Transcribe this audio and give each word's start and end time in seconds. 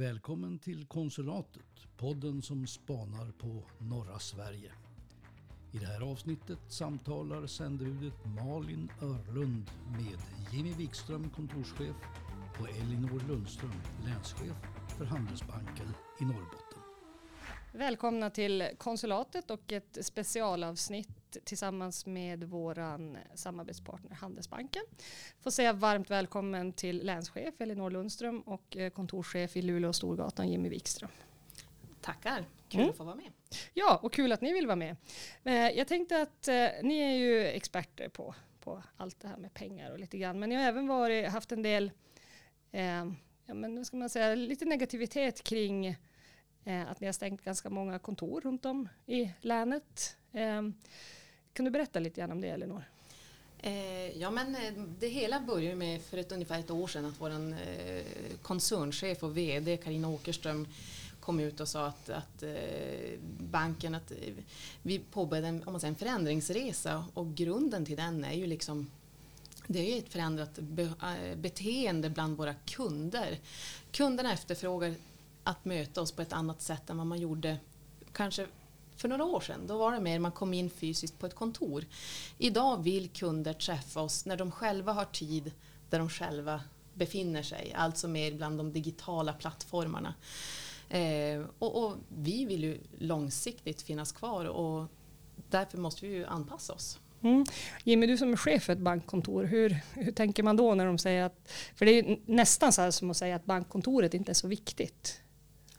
Välkommen 0.00 0.58
till 0.58 0.86
Konsulatet, 0.86 1.86
podden 1.96 2.42
som 2.42 2.66
spanar 2.66 3.32
på 3.38 3.62
norra 3.78 4.18
Sverige. 4.18 4.72
I 5.72 5.78
det 5.78 5.86
här 5.86 6.00
avsnittet 6.00 6.58
samtalar 6.68 7.46
sändebudet 7.46 8.14
Malin 8.24 8.90
Örlund 9.02 9.70
med 9.90 10.18
Jimmy 10.52 10.72
Wikström, 10.72 11.30
kontorschef 11.30 11.96
och 12.60 12.68
Elinor 12.68 13.28
Lundström, 13.28 13.72
länschef 14.04 14.56
för 14.98 15.04
Handelsbanken 15.04 15.88
i 16.20 16.24
Norrbotten. 16.24 16.78
Välkomna 17.72 18.30
till 18.30 18.68
konsulatet 18.78 19.50
och 19.50 19.72
ett 19.72 19.98
specialavsnitt 20.00 21.19
tillsammans 21.44 22.06
med 22.06 22.44
våran 22.44 23.18
samarbetspartner 23.34 24.16
Handelsbanken. 24.16 24.82
Får 25.40 25.50
säga 25.50 25.72
varmt 25.72 26.10
välkommen 26.10 26.72
till 26.72 27.06
länschef 27.06 27.60
Elinor 27.60 27.90
Lundström 27.90 28.40
och 28.40 28.76
eh, 28.76 28.90
kontorschef 28.90 29.56
i 29.56 29.62
Luleå 29.62 29.92
Storgatan 29.92 30.48
Jimmy 30.48 30.68
Wikström. 30.68 31.10
Tackar, 32.00 32.44
kul 32.68 32.80
mm. 32.80 32.90
att 32.90 32.96
få 32.96 33.04
vara 33.04 33.14
med. 33.16 33.32
Ja, 33.74 34.00
och 34.02 34.12
kul 34.12 34.32
att 34.32 34.40
ni 34.40 34.52
vill 34.52 34.66
vara 34.66 34.76
med. 34.76 34.96
Eh, 35.44 35.54
jag 35.54 35.88
tänkte 35.88 36.22
att 36.22 36.48
eh, 36.48 36.68
ni 36.82 36.98
är 36.98 37.16
ju 37.16 37.46
experter 37.46 38.08
på, 38.08 38.34
på 38.60 38.82
allt 38.96 39.20
det 39.20 39.28
här 39.28 39.36
med 39.36 39.54
pengar 39.54 39.90
och 39.90 39.98
lite 39.98 40.18
grann, 40.18 40.38
men 40.38 40.48
ni 40.48 40.54
har 40.54 40.62
även 40.62 40.86
varit, 40.86 41.28
haft 41.28 41.52
en 41.52 41.62
del, 41.62 41.90
eh, 42.72 43.06
ja 43.46 43.54
men 43.54 43.84
ska 43.84 43.96
man 43.96 44.10
säga, 44.10 44.34
lite 44.34 44.64
negativitet 44.64 45.42
kring 45.42 45.86
eh, 46.64 46.90
att 46.90 47.00
ni 47.00 47.06
har 47.06 47.12
stängt 47.12 47.44
ganska 47.44 47.70
många 47.70 47.98
kontor 47.98 48.40
runt 48.40 48.64
om 48.64 48.88
i 49.06 49.32
länet. 49.40 50.16
Ehm, 50.32 50.74
kan 51.52 51.64
du 51.64 51.70
berätta 51.70 51.98
lite 51.98 52.20
grann 52.20 52.32
om 52.32 52.40
det, 52.40 52.48
Elinor? 52.48 52.84
Eh, 53.62 54.18
ja, 54.18 54.30
men 54.30 54.54
eh, 54.54 54.72
det 54.98 55.08
hela 55.08 55.40
började 55.40 55.76
med 55.76 56.02
för 56.02 56.18
ett, 56.18 56.32
ungefär 56.32 56.58
ett 56.58 56.70
år 56.70 56.86
sedan 56.86 57.04
att 57.04 57.20
vår 57.20 57.30
eh, 57.30 58.02
koncernchef 58.42 59.22
och 59.22 59.36
VD 59.36 59.76
Karina 59.76 60.08
Åkerström 60.08 60.68
kom 61.20 61.40
ut 61.40 61.60
och 61.60 61.68
sa 61.68 61.86
att, 61.86 62.10
att 62.10 62.44
banken, 63.38 63.94
att 63.94 64.12
vi 64.82 64.98
påbörjade 64.98 65.48
en, 65.48 65.62
om 65.64 65.72
man 65.72 65.80
säger, 65.80 65.92
en 65.92 65.98
förändringsresa 65.98 67.04
och 67.14 67.34
grunden 67.34 67.86
till 67.86 67.96
den 67.96 68.24
är 68.24 68.32
ju 68.32 68.46
liksom 68.46 68.90
det 69.66 69.94
är 69.94 69.98
ett 69.98 70.12
förändrat 70.12 70.58
beteende 71.36 72.10
bland 72.10 72.36
våra 72.36 72.54
kunder. 72.54 73.38
Kunderna 73.92 74.32
efterfrågar 74.32 74.94
att 75.44 75.64
möta 75.64 76.00
oss 76.00 76.12
på 76.12 76.22
ett 76.22 76.32
annat 76.32 76.62
sätt 76.62 76.90
än 76.90 76.96
vad 76.96 77.06
man 77.06 77.18
gjorde 77.18 77.58
kanske 78.12 78.46
för 79.00 79.08
några 79.08 79.24
år 79.24 79.40
sedan. 79.40 79.66
Då 79.66 79.78
var 79.78 79.92
det 79.92 80.00
mer 80.00 80.18
man 80.18 80.32
kom 80.32 80.54
in 80.54 80.70
fysiskt 80.70 81.18
på 81.18 81.26
ett 81.26 81.34
kontor. 81.34 81.84
Idag 82.38 82.82
vill 82.82 83.08
kunder 83.08 83.52
träffa 83.52 84.00
oss 84.00 84.26
när 84.26 84.36
de 84.36 84.50
själva 84.50 84.92
har 84.92 85.04
tid 85.04 85.52
där 85.90 85.98
de 85.98 86.08
själva 86.08 86.60
befinner 86.94 87.42
sig, 87.42 87.72
alltså 87.76 88.08
mer 88.08 88.32
bland 88.32 88.58
de 88.58 88.72
digitala 88.72 89.32
plattformarna. 89.32 90.14
Eh, 90.88 91.44
och, 91.58 91.84
och, 91.84 91.96
vi 92.08 92.44
vill 92.44 92.64
ju 92.64 92.78
långsiktigt 92.98 93.82
finnas 93.82 94.12
kvar 94.12 94.44
och 94.44 94.86
därför 95.50 95.78
måste 95.78 96.06
vi 96.06 96.12
ju 96.12 96.26
anpassa 96.26 96.72
oss. 96.72 96.98
Mm. 97.22 97.44
Jimmy, 97.84 98.06
du 98.06 98.16
som 98.16 98.32
är 98.32 98.36
chef 98.36 98.62
för 98.62 98.72
ett 98.72 98.78
bankkontor, 98.78 99.44
hur, 99.44 99.80
hur 99.94 100.12
tänker 100.12 100.42
man 100.42 100.56
då 100.56 100.74
när 100.74 100.86
de 100.86 100.98
säger 100.98 101.24
att, 101.24 101.52
för 101.74 101.86
det 101.86 101.92
är 101.92 102.18
nästan 102.26 102.72
så 102.72 102.82
här 102.82 102.90
som 102.90 103.10
att 103.10 103.16
säga 103.16 103.36
att 103.36 103.44
bankkontoret 103.44 104.14
inte 104.14 104.32
är 104.32 104.34
så 104.34 104.48
viktigt. 104.48 105.20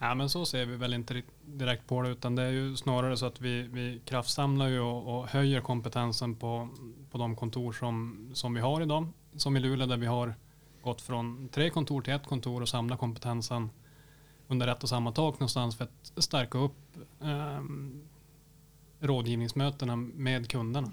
Ja, 0.04 0.16
men 0.16 0.30
så 0.30 0.46
ser 0.46 0.66
vi 0.66 0.76
väl 0.76 0.94
inte 0.94 1.22
direkt 1.46 1.88
på 1.88 2.02
det, 2.02 2.10
utan 2.10 2.36
det 2.36 2.44
är 2.44 2.50
ju 2.52 2.78
snarare 2.78 3.18
så 3.18 3.26
att 3.26 3.42
vi, 3.42 3.62
vi 3.62 4.02
kraftsamlar 4.06 4.68
ju 4.68 4.80
och, 4.80 5.20
och 5.20 5.28
höjer 5.28 5.62
kompetensen 5.62 6.36
på, 6.36 6.70
på 7.12 7.18
de 7.18 7.36
kontor 7.36 7.74
som, 7.74 8.30
som 8.34 8.54
vi 8.54 8.62
har 8.62 8.82
idag. 8.82 9.08
Som 9.36 9.58
i 9.58 9.60
Luleå 9.60 9.88
där 9.88 9.98
vi 9.98 10.06
har 10.06 10.34
gått 10.82 11.02
från 11.02 11.50
tre 11.52 11.70
kontor 11.70 12.02
till 12.02 12.14
ett 12.14 12.28
kontor 12.28 12.62
och 12.62 12.70
samlat 12.70 13.00
kompetensen 13.00 13.70
under 14.48 14.68
ett 14.68 14.84
och 14.84 14.90
samma 14.90 15.12
tak 15.12 15.34
någonstans 15.34 15.78
för 15.78 15.84
att 15.86 16.24
stärka 16.24 16.58
upp 16.58 16.98
eh, 17.22 17.62
rådgivningsmötena 19.00 19.96
med 19.96 20.50
kunderna. 20.50 20.92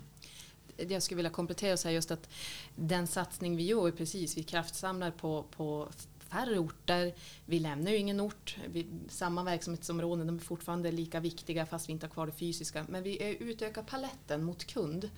Jag 0.89 1.03
skulle 1.03 1.17
vilja 1.17 1.31
komplettera 1.31 1.73
och 1.73 1.79
säga 1.79 1.95
just 1.95 2.11
att 2.11 2.29
den 2.77 3.07
satsning 3.07 3.57
vi 3.57 3.63
gör 3.63 3.91
precis, 3.91 4.37
vi 4.37 4.43
kraftsamlar 4.43 5.11
på, 5.11 5.45
på 5.57 5.89
färre 6.29 6.59
orter. 6.59 7.15
Vi 7.47 7.59
lämnar 7.59 7.91
ju 7.91 7.97
ingen 7.97 8.21
ort. 8.21 8.57
Vi, 8.69 8.87
samma 9.09 9.43
verksamhetsområden, 9.43 10.27
de 10.27 10.37
är 10.37 10.41
fortfarande 10.41 10.93
lika 10.93 11.21
viktiga 11.21 11.67
fast 11.67 11.89
vi 11.89 11.93
inte 11.93 12.07
har 12.07 12.11
kvar 12.11 12.27
det 12.27 12.33
fysiska. 12.33 12.87
Men 12.89 13.03
vi 13.03 13.37
utökar 13.41 13.83
paletten 13.83 14.45
mot 14.45 14.65
kund. 14.65 15.11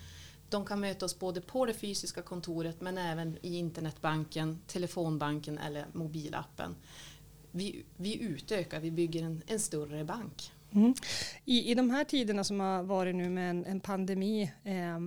De 0.48 0.64
kan 0.64 0.80
möta 0.80 1.04
oss 1.04 1.18
både 1.18 1.40
på 1.40 1.66
det 1.66 1.74
fysiska 1.74 2.22
kontoret 2.22 2.80
men 2.80 2.98
även 2.98 3.38
i 3.42 3.56
internetbanken, 3.56 4.58
telefonbanken 4.66 5.58
eller 5.58 5.86
mobilappen 5.92 6.74
vi, 7.50 7.84
vi 7.96 8.22
utökar, 8.22 8.80
vi 8.80 8.90
bygger 8.90 9.22
en, 9.22 9.42
en 9.46 9.60
större 9.60 10.04
bank. 10.04 10.52
Mm. 10.72 10.94
I, 11.44 11.70
I 11.70 11.74
de 11.74 11.90
här 11.90 12.04
tiderna 12.04 12.44
som 12.44 12.60
har 12.60 12.82
varit 12.82 13.14
nu 13.14 13.28
med 13.28 13.50
en, 13.50 13.64
en 13.64 13.80
pandemi 13.80 14.52
eh, 14.64 14.98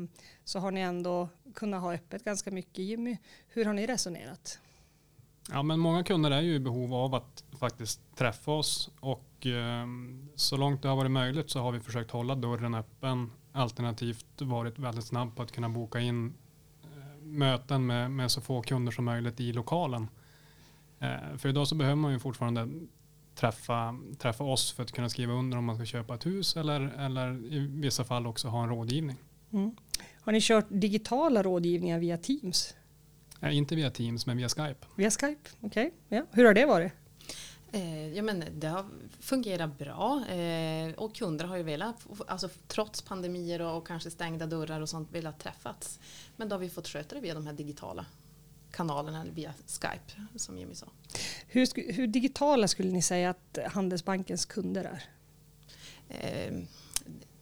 så 0.43 0.59
har 0.59 0.71
ni 0.71 0.81
ändå 0.81 1.29
kunnat 1.53 1.81
ha 1.81 1.93
öppet 1.93 2.23
ganska 2.23 2.51
mycket. 2.51 2.79
Jimmy, 2.85 3.17
hur 3.47 3.65
har 3.65 3.73
ni 3.73 3.87
resonerat? 3.87 4.59
Ja, 5.49 5.63
men 5.63 5.79
många 5.79 6.03
kunder 6.03 6.31
är 6.31 6.41
ju 6.41 6.55
i 6.55 6.59
behov 6.59 6.93
av 6.93 7.15
att 7.15 7.43
faktiskt 7.59 8.15
träffa 8.15 8.51
oss 8.51 8.89
och 8.99 9.47
eh, 9.47 9.87
så 10.35 10.57
långt 10.57 10.81
det 10.81 10.87
har 10.87 10.95
varit 10.95 11.11
möjligt 11.11 11.49
så 11.49 11.59
har 11.59 11.71
vi 11.71 11.79
försökt 11.79 12.11
hålla 12.11 12.35
dörren 12.35 12.75
öppen 12.75 13.31
alternativt 13.51 14.41
varit 14.41 14.79
väldigt 14.79 15.05
snabb 15.05 15.35
på 15.35 15.43
att 15.43 15.51
kunna 15.51 15.69
boka 15.69 15.99
in 15.99 16.33
eh, 16.83 17.23
möten 17.23 17.85
med, 17.85 18.11
med 18.11 18.31
så 18.31 18.41
få 18.41 18.61
kunder 18.61 18.91
som 18.91 19.05
möjligt 19.05 19.39
i 19.39 19.53
lokalen. 19.53 20.07
Eh, 20.99 21.37
för 21.37 21.49
idag 21.49 21.67
så 21.67 21.75
behöver 21.75 21.95
man 21.95 22.11
ju 22.13 22.19
fortfarande 22.19 22.69
träffa, 23.35 23.99
träffa 24.17 24.43
oss 24.43 24.71
för 24.71 24.83
att 24.83 24.91
kunna 24.91 25.09
skriva 25.09 25.33
under 25.33 25.57
om 25.57 25.65
man 25.65 25.75
ska 25.75 25.85
köpa 25.85 26.15
ett 26.15 26.25
hus 26.25 26.57
eller, 26.57 26.81
eller 26.81 27.53
i 27.53 27.59
vissa 27.59 28.03
fall 28.03 28.27
också 28.27 28.47
ha 28.47 28.63
en 28.63 28.69
rådgivning. 28.69 29.17
Mm. 29.53 29.75
Har 30.21 30.31
ni 30.31 30.41
kört 30.41 30.65
digitala 30.69 31.43
rådgivningar 31.43 31.99
via 31.99 32.17
Teams? 32.17 32.75
Nej, 33.43 33.55
inte 33.57 33.75
via 33.75 33.91
Teams 33.91 34.25
men 34.25 34.37
via 34.37 34.49
Skype. 34.49 34.87
Via 34.95 35.11
Skype, 35.11 35.49
okej. 35.61 35.87
Okay. 35.87 36.17
Ja. 36.17 36.25
Hur 36.31 36.45
har 36.45 36.53
det 36.53 36.65
varit? 36.65 36.91
Eh, 37.71 38.13
ja, 38.13 38.23
men 38.23 38.43
det 38.53 38.67
har 38.67 38.85
fungerat 39.19 39.77
bra 39.77 40.25
eh, 40.29 40.93
och 40.93 41.15
kunder 41.15 41.45
har 41.45 41.57
ju 41.57 41.63
velat, 41.63 42.07
alltså, 42.27 42.49
trots 42.67 43.01
pandemier 43.01 43.61
och, 43.61 43.77
och 43.77 43.87
kanske 43.87 44.11
stängda 44.11 44.45
dörrar 44.45 44.81
och 44.81 44.89
sånt, 44.89 45.11
velat 45.11 45.39
träffats. 45.39 45.99
Men 46.35 46.49
då 46.49 46.55
har 46.55 46.59
vi 46.59 46.69
fått 46.69 46.87
sköta 46.87 47.15
det 47.15 47.21
via 47.21 47.33
de 47.33 47.47
här 47.47 47.53
digitala 47.53 48.05
kanalerna 48.71 49.25
via 49.33 49.53
Skype 49.67 50.25
som 50.35 50.57
Jimmy 50.57 50.75
sa. 50.75 50.87
Hur, 51.47 51.93
hur 51.93 52.07
digitala 52.07 52.67
skulle 52.67 52.91
ni 52.91 53.01
säga 53.01 53.29
att 53.29 53.57
Handelsbankens 53.71 54.45
kunder 54.45 54.83
är? 54.83 55.03
Eh, 56.09 56.63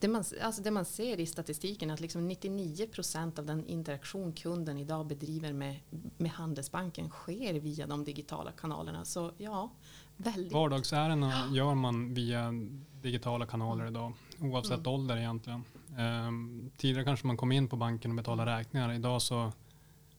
det, 0.01 0.07
man, 0.07 0.23
alltså 0.41 0.61
det 0.61 0.71
man 0.71 0.85
ser 0.85 1.19
i 1.19 1.25
statistiken 1.25 1.89
är 1.89 1.93
att 1.93 1.99
liksom 1.99 2.27
99 2.27 2.87
procent 2.87 3.39
av 3.39 3.45
den 3.45 3.65
interaktion 3.65 4.33
kunden 4.33 4.77
idag 4.77 5.07
bedriver 5.07 5.53
med, 5.53 5.75
med 6.17 6.31
Handelsbanken 6.31 7.09
sker 7.09 7.53
via 7.53 7.87
de 7.87 8.03
digitala 8.03 8.51
kanalerna. 8.51 9.05
Så 9.05 9.31
ja, 9.37 9.71
väldigt. 10.17 10.53
Vardagsärendena 10.53 11.49
gör 11.51 11.75
man 11.75 12.13
via 12.13 12.53
digitala 13.01 13.45
kanaler 13.45 13.87
idag 13.87 14.13
oavsett 14.39 14.79
mm. 14.79 14.93
ålder 14.93 15.17
egentligen. 15.17 15.63
Eh, 15.89 16.31
tidigare 16.77 17.05
kanske 17.05 17.27
man 17.27 17.37
kom 17.37 17.51
in 17.51 17.67
på 17.67 17.75
banken 17.75 18.11
och 18.11 18.17
betalade 18.17 18.57
räkningar. 18.57 18.93
Idag 18.93 19.21
så 19.21 19.51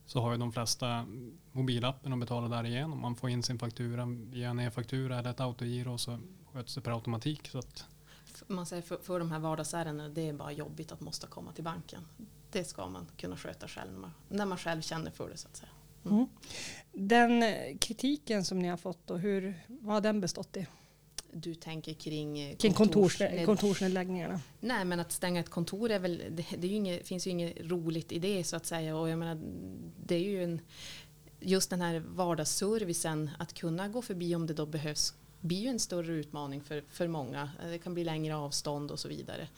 så 0.06 0.20
har 0.20 0.32
ju 0.32 0.38
de 0.38 0.52
flesta 0.52 1.06
mobilappen 1.52 2.12
och 2.12 2.18
betalar 2.18 2.48
därigenom. 2.48 3.00
Man 3.00 3.16
får 3.16 3.30
in 3.30 3.42
sin 3.42 3.58
faktura 3.58 4.06
via 4.06 4.50
en 4.50 4.60
e-faktura 4.60 5.18
eller 5.18 5.30
ett 5.30 5.40
autogiro 5.40 5.92
och 5.92 6.00
så 6.00 6.18
sköts 6.52 6.74
det 6.74 6.80
per 6.80 6.90
automatik. 6.90 7.48
Så 7.48 7.58
att 7.58 7.86
man 8.46 8.66
säger 8.66 8.82
för, 8.82 8.96
för 8.96 9.18
de 9.18 9.30
här 9.30 9.38
vardagsärendena, 9.38 10.08
det 10.08 10.28
är 10.28 10.32
bara 10.32 10.52
jobbigt 10.52 10.92
att 10.92 11.00
måste 11.00 11.26
komma 11.26 11.52
till 11.52 11.64
banken. 11.64 12.06
Det 12.50 12.64
ska 12.64 12.88
man 12.88 13.06
kunna 13.16 13.36
sköta 13.36 13.68
själv 13.68 13.92
när 13.92 13.98
man, 13.98 14.12
när 14.28 14.46
man 14.46 14.58
själv 14.58 14.82
känner 14.82 15.10
för 15.10 15.28
det 15.28 15.36
så 15.36 15.48
att 15.48 15.56
säga. 15.56 15.70
Mm. 16.04 16.16
Mm. 16.16 16.28
Den 16.92 17.78
kritiken 17.78 18.44
som 18.44 18.58
ni 18.58 18.68
har 18.68 18.76
fått, 18.76 19.06
då, 19.06 19.16
hur, 19.16 19.62
vad 19.66 19.94
har 19.94 20.00
den 20.00 20.20
bestått 20.20 20.56
i? 20.56 20.66
du 21.32 21.54
tänker 21.54 21.94
kring, 21.94 22.38
eh, 22.38 22.56
kring 22.56 22.72
kontors, 22.72 23.18
kontorsnedläggningarna? 23.46 24.40
Nej, 24.60 24.84
men 24.84 25.00
att 25.00 25.12
stänga 25.12 25.40
ett 25.40 25.48
kontor 25.48 25.90
är 25.90 25.98
väl, 25.98 26.22
det, 26.30 26.46
det 26.58 26.66
är 26.66 26.70
inget, 26.70 27.08
finns 27.08 27.26
ju 27.26 27.30
inget 27.30 27.60
roligt 27.60 28.12
i 28.12 28.18
det 28.18 28.44
så 28.44 28.56
att 28.56 28.66
säga. 28.66 28.96
Och 28.96 29.08
jag 29.08 29.18
menar, 29.18 29.38
det 30.04 30.14
är 30.14 30.20
ju 30.28 30.44
en, 30.44 30.60
just 31.40 31.70
den 31.70 31.80
här 31.80 31.98
vardagsservicen, 31.98 33.30
att 33.38 33.52
kunna 33.54 33.88
gå 33.88 34.02
förbi 34.02 34.34
om 34.34 34.46
det 34.46 34.54
då 34.54 34.66
behövs, 34.66 35.14
blir 35.42 35.60
ju 35.60 35.68
en 35.68 35.80
större 35.80 36.12
utmaning 36.12 36.60
för, 36.60 36.84
för 36.88 37.08
många. 37.08 37.50
Det 37.62 37.78
kan 37.78 37.94
bli 37.94 38.04
längre 38.04 38.36
avstånd 38.36 38.90
och 38.90 38.98
så 38.98 39.08
vidare. 39.08 39.48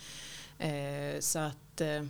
Eh, 0.58 1.20
så 1.20 1.38
att 1.38 1.80
eh, 1.80 2.04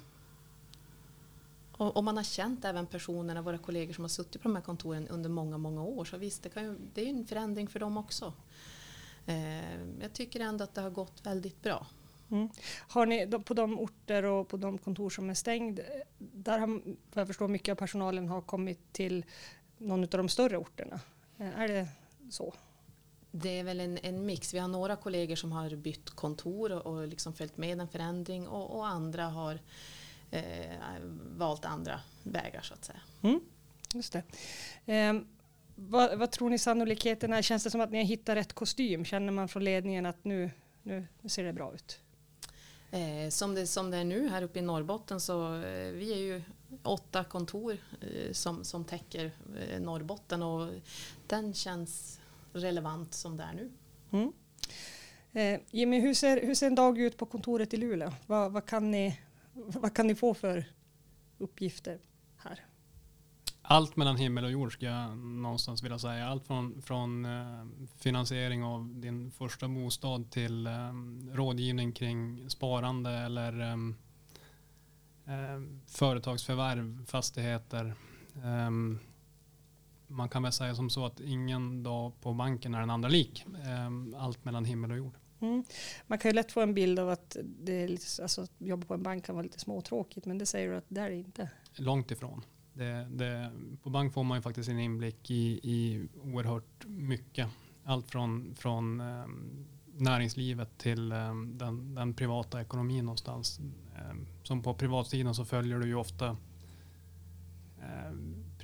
och, 1.77 2.05
man 2.05 2.17
har 2.17 2.25
känt 2.25 2.65
även 2.65 2.87
personerna, 2.87 3.43
våra 3.43 3.59
kollegor 3.59 3.93
som 3.93 4.05
har 4.05 4.09
suttit 4.09 4.43
på 4.43 4.49
de 4.49 4.55
här 4.55 4.63
kontoren 4.63 5.09
under 5.09 5.31
många, 5.31 5.59
många 5.59 5.83
år. 5.83 6.05
Så 6.05 6.17
visst, 6.17 6.43
det, 6.43 6.49
kan 6.49 6.65
ju, 6.65 6.77
det 6.95 7.01
är 7.01 7.05
ju 7.05 7.11
en 7.11 7.27
förändring 7.27 7.69
för 7.69 7.81
dem 7.81 7.97
också. 7.97 8.33
Eh, 9.27 9.81
jag 10.01 10.13
tycker 10.13 10.41
ändå 10.41 10.65
att 10.65 10.75
det 10.75 10.81
har 10.81 10.91
gått 10.91 11.27
väldigt 11.27 11.63
bra. 11.63 11.87
Mm. 12.31 12.49
Har 12.89 13.07
ni 13.07 13.27
på 13.27 13.55
de 13.55 13.79
orter 13.79 14.25
och 14.25 14.49
på 14.49 14.57
de 14.57 14.79
kontor 14.79 15.11
som 15.11 15.31
är 15.31 15.35
stängd, 15.35 15.81
där 16.19 16.59
har 16.59 16.67
vad 16.67 16.83
jag 17.13 17.27
förstår 17.27 17.49
mycket 17.49 17.73
av 17.73 17.77
personalen 17.77 18.29
har 18.29 18.41
kommit 18.41 18.93
till 18.93 19.25
någon 19.79 20.03
av 20.03 20.09
de 20.09 20.29
större 20.29 20.57
orterna. 20.59 21.01
Eh, 21.39 21.61
är 21.61 21.69
det 21.69 21.89
så? 22.31 22.55
Det 23.37 23.59
är 23.59 23.65
väl 23.65 23.81
en, 23.81 23.99
en 24.03 24.27
mix. 24.27 24.55
Vi 24.55 24.59
har 24.59 24.69
några 24.69 24.97
kollegor 24.97 25.37
som 25.37 25.53
har 25.53 25.71
bytt 25.71 26.11
kontor 26.11 26.73
och, 26.73 26.87
och 26.87 27.09
liksom 27.09 27.33
följt 27.33 27.57
med 27.57 27.81
en 27.81 27.89
förändring 27.89 28.49
och, 28.49 28.77
och 28.77 28.87
andra 28.87 29.25
har 29.25 29.59
eh, 30.31 31.01
valt 31.37 31.65
andra 31.65 32.01
vägar 32.23 32.63
så 32.63 32.75
att 32.75 32.85
säga. 32.85 33.01
Mm, 33.23 33.41
just 33.95 34.13
det. 34.13 34.23
Eh, 34.93 35.15
vad, 35.75 36.19
vad, 36.19 36.31
tror 36.31 36.51
ni 36.51 36.59
sannolikheten 36.59 37.33
är? 37.33 37.43
Känns 37.43 37.65
det 37.65 37.71
som 37.71 37.81
att 37.81 37.91
ni 37.91 37.99
har 37.99 38.05
hittat 38.05 38.37
rätt 38.37 38.53
kostym? 38.53 39.05
Känner 39.05 39.33
man 39.33 39.49
från 39.49 39.65
ledningen 39.65 40.07
att 40.07 40.25
nu, 40.25 40.51
nu 40.83 41.07
ser 41.25 41.45
det 41.45 41.53
bra 41.53 41.75
ut? 41.75 42.01
Eh, 42.91 43.31
som, 43.31 43.55
det, 43.55 43.67
som 43.67 43.91
det 43.91 43.97
är 43.97 44.05
nu 44.05 44.29
här 44.29 44.43
uppe 44.43 44.59
i 44.59 44.63
Norrbotten 44.63 45.21
så 45.21 45.55
eh, 45.55 45.93
vi 45.93 46.13
är 46.13 46.19
ju 46.19 46.43
åtta 46.83 47.25
kontor 47.25 47.77
eh, 48.01 48.33
som, 48.33 48.65
som 48.65 48.85
täcker 48.85 49.31
eh, 49.59 49.81
Norrbotten 49.81 50.43
och 50.43 50.69
den 51.27 51.55
känns 51.55 52.21
relevant 52.55 53.15
som 53.15 53.37
det 53.37 53.43
är 53.43 53.53
nu. 53.53 53.71
Mm. 54.11 54.33
Eh, 55.33 55.61
Jimmy, 55.71 56.01
hur 56.01 56.15
ser, 56.15 56.47
hur 56.47 56.55
ser 56.55 56.67
en 56.67 56.75
dag 56.75 56.99
ut 56.99 57.17
på 57.17 57.27
kontoret 57.27 57.75
i 57.75 57.77
Luleå? 57.77 58.13
Vad, 58.27 58.53
vad, 58.53 58.67
kan 58.67 58.91
ni, 58.91 59.21
vad 59.53 59.95
kan 59.95 60.07
ni 60.07 60.15
få 60.15 60.35
för 60.35 60.65
uppgifter 61.39 61.99
här? 62.37 62.65
Allt 63.63 63.97
mellan 63.97 64.17
himmel 64.17 64.45
och 64.45 64.51
jord 64.51 64.73
ska 64.73 64.87
jag 64.87 65.19
någonstans 65.19 65.83
vilja 65.83 65.99
säga. 65.99 66.29
Allt 66.29 66.47
från, 66.47 66.83
från 66.83 67.25
eh, 67.25 67.67
finansiering 67.99 68.65
av 68.65 69.01
din 69.01 69.31
första 69.31 69.69
bostad 69.69 70.31
till 70.31 70.67
eh, 70.67 70.93
rådgivning 71.33 71.93
kring 71.93 72.51
sparande 72.51 73.11
eller 73.11 73.61
eh, 73.61 73.77
företagsförvärv, 75.87 77.07
fastigheter. 77.07 77.95
Um, 78.45 79.01
man 80.09 80.29
kan 80.29 80.43
väl 80.43 80.53
säga 80.53 80.75
som 80.75 80.91
så 80.91 81.07
att 81.07 81.21
ingen 81.21 81.83
dag 81.83 82.13
på 82.21 82.33
banken 82.33 82.75
är 82.75 82.81
den 82.81 82.91
andra 82.91 83.09
lik. 83.09 83.47
Ehm, 83.67 84.15
allt 84.19 84.45
mellan 84.45 84.65
himmel 84.65 84.91
och 84.91 84.97
jord. 84.97 85.15
Mm. 85.41 85.65
Man 86.07 86.19
kan 86.19 86.29
ju 86.29 86.35
lätt 86.35 86.53
få 86.53 86.61
en 86.61 86.75
bild 86.75 86.99
av 86.99 87.09
att 87.09 87.37
det 87.45 87.73
är 87.73 87.89
lite, 87.89 88.23
alltså, 88.23 88.43
att 88.43 88.53
jobba 88.59 88.87
på 88.87 88.95
en 88.95 89.03
bank 89.03 89.25
kan 89.25 89.35
vara 89.35 89.43
lite 89.43 89.61
småtråkigt, 89.61 90.27
men 90.27 90.39
det 90.39 90.47
säger 90.47 90.71
du 90.71 90.77
att 90.77 90.85
det 90.89 91.01
är 91.01 91.11
det 91.11 91.17
inte. 91.17 91.51
Långt 91.75 92.11
ifrån. 92.11 92.43
Det, 92.73 93.09
det, 93.11 93.51
på 93.83 93.91
bank 93.91 94.13
får 94.13 94.25
man 94.25 94.39
ju 94.39 94.43
faktiskt 94.43 94.69
en 94.69 94.79
inblick 94.79 95.31
i, 95.31 95.61
i 95.63 96.09
oerhört 96.23 96.87
mycket. 96.87 97.49
Allt 97.85 98.11
från, 98.11 98.55
från 98.55 99.01
um, 99.01 99.67
näringslivet 99.95 100.79
till 100.79 101.13
um, 101.13 101.59
den, 101.59 101.95
den, 101.95 102.15
privata 102.15 102.61
ekonomin 102.61 103.05
någonstans. 103.05 103.61
Um, 104.11 104.27
som 104.43 104.63
på 104.63 104.75
privatsidan 104.75 105.35
så 105.35 105.45
följer 105.45 105.79
du 105.79 105.87
ju 105.87 105.95
ofta 105.95 106.37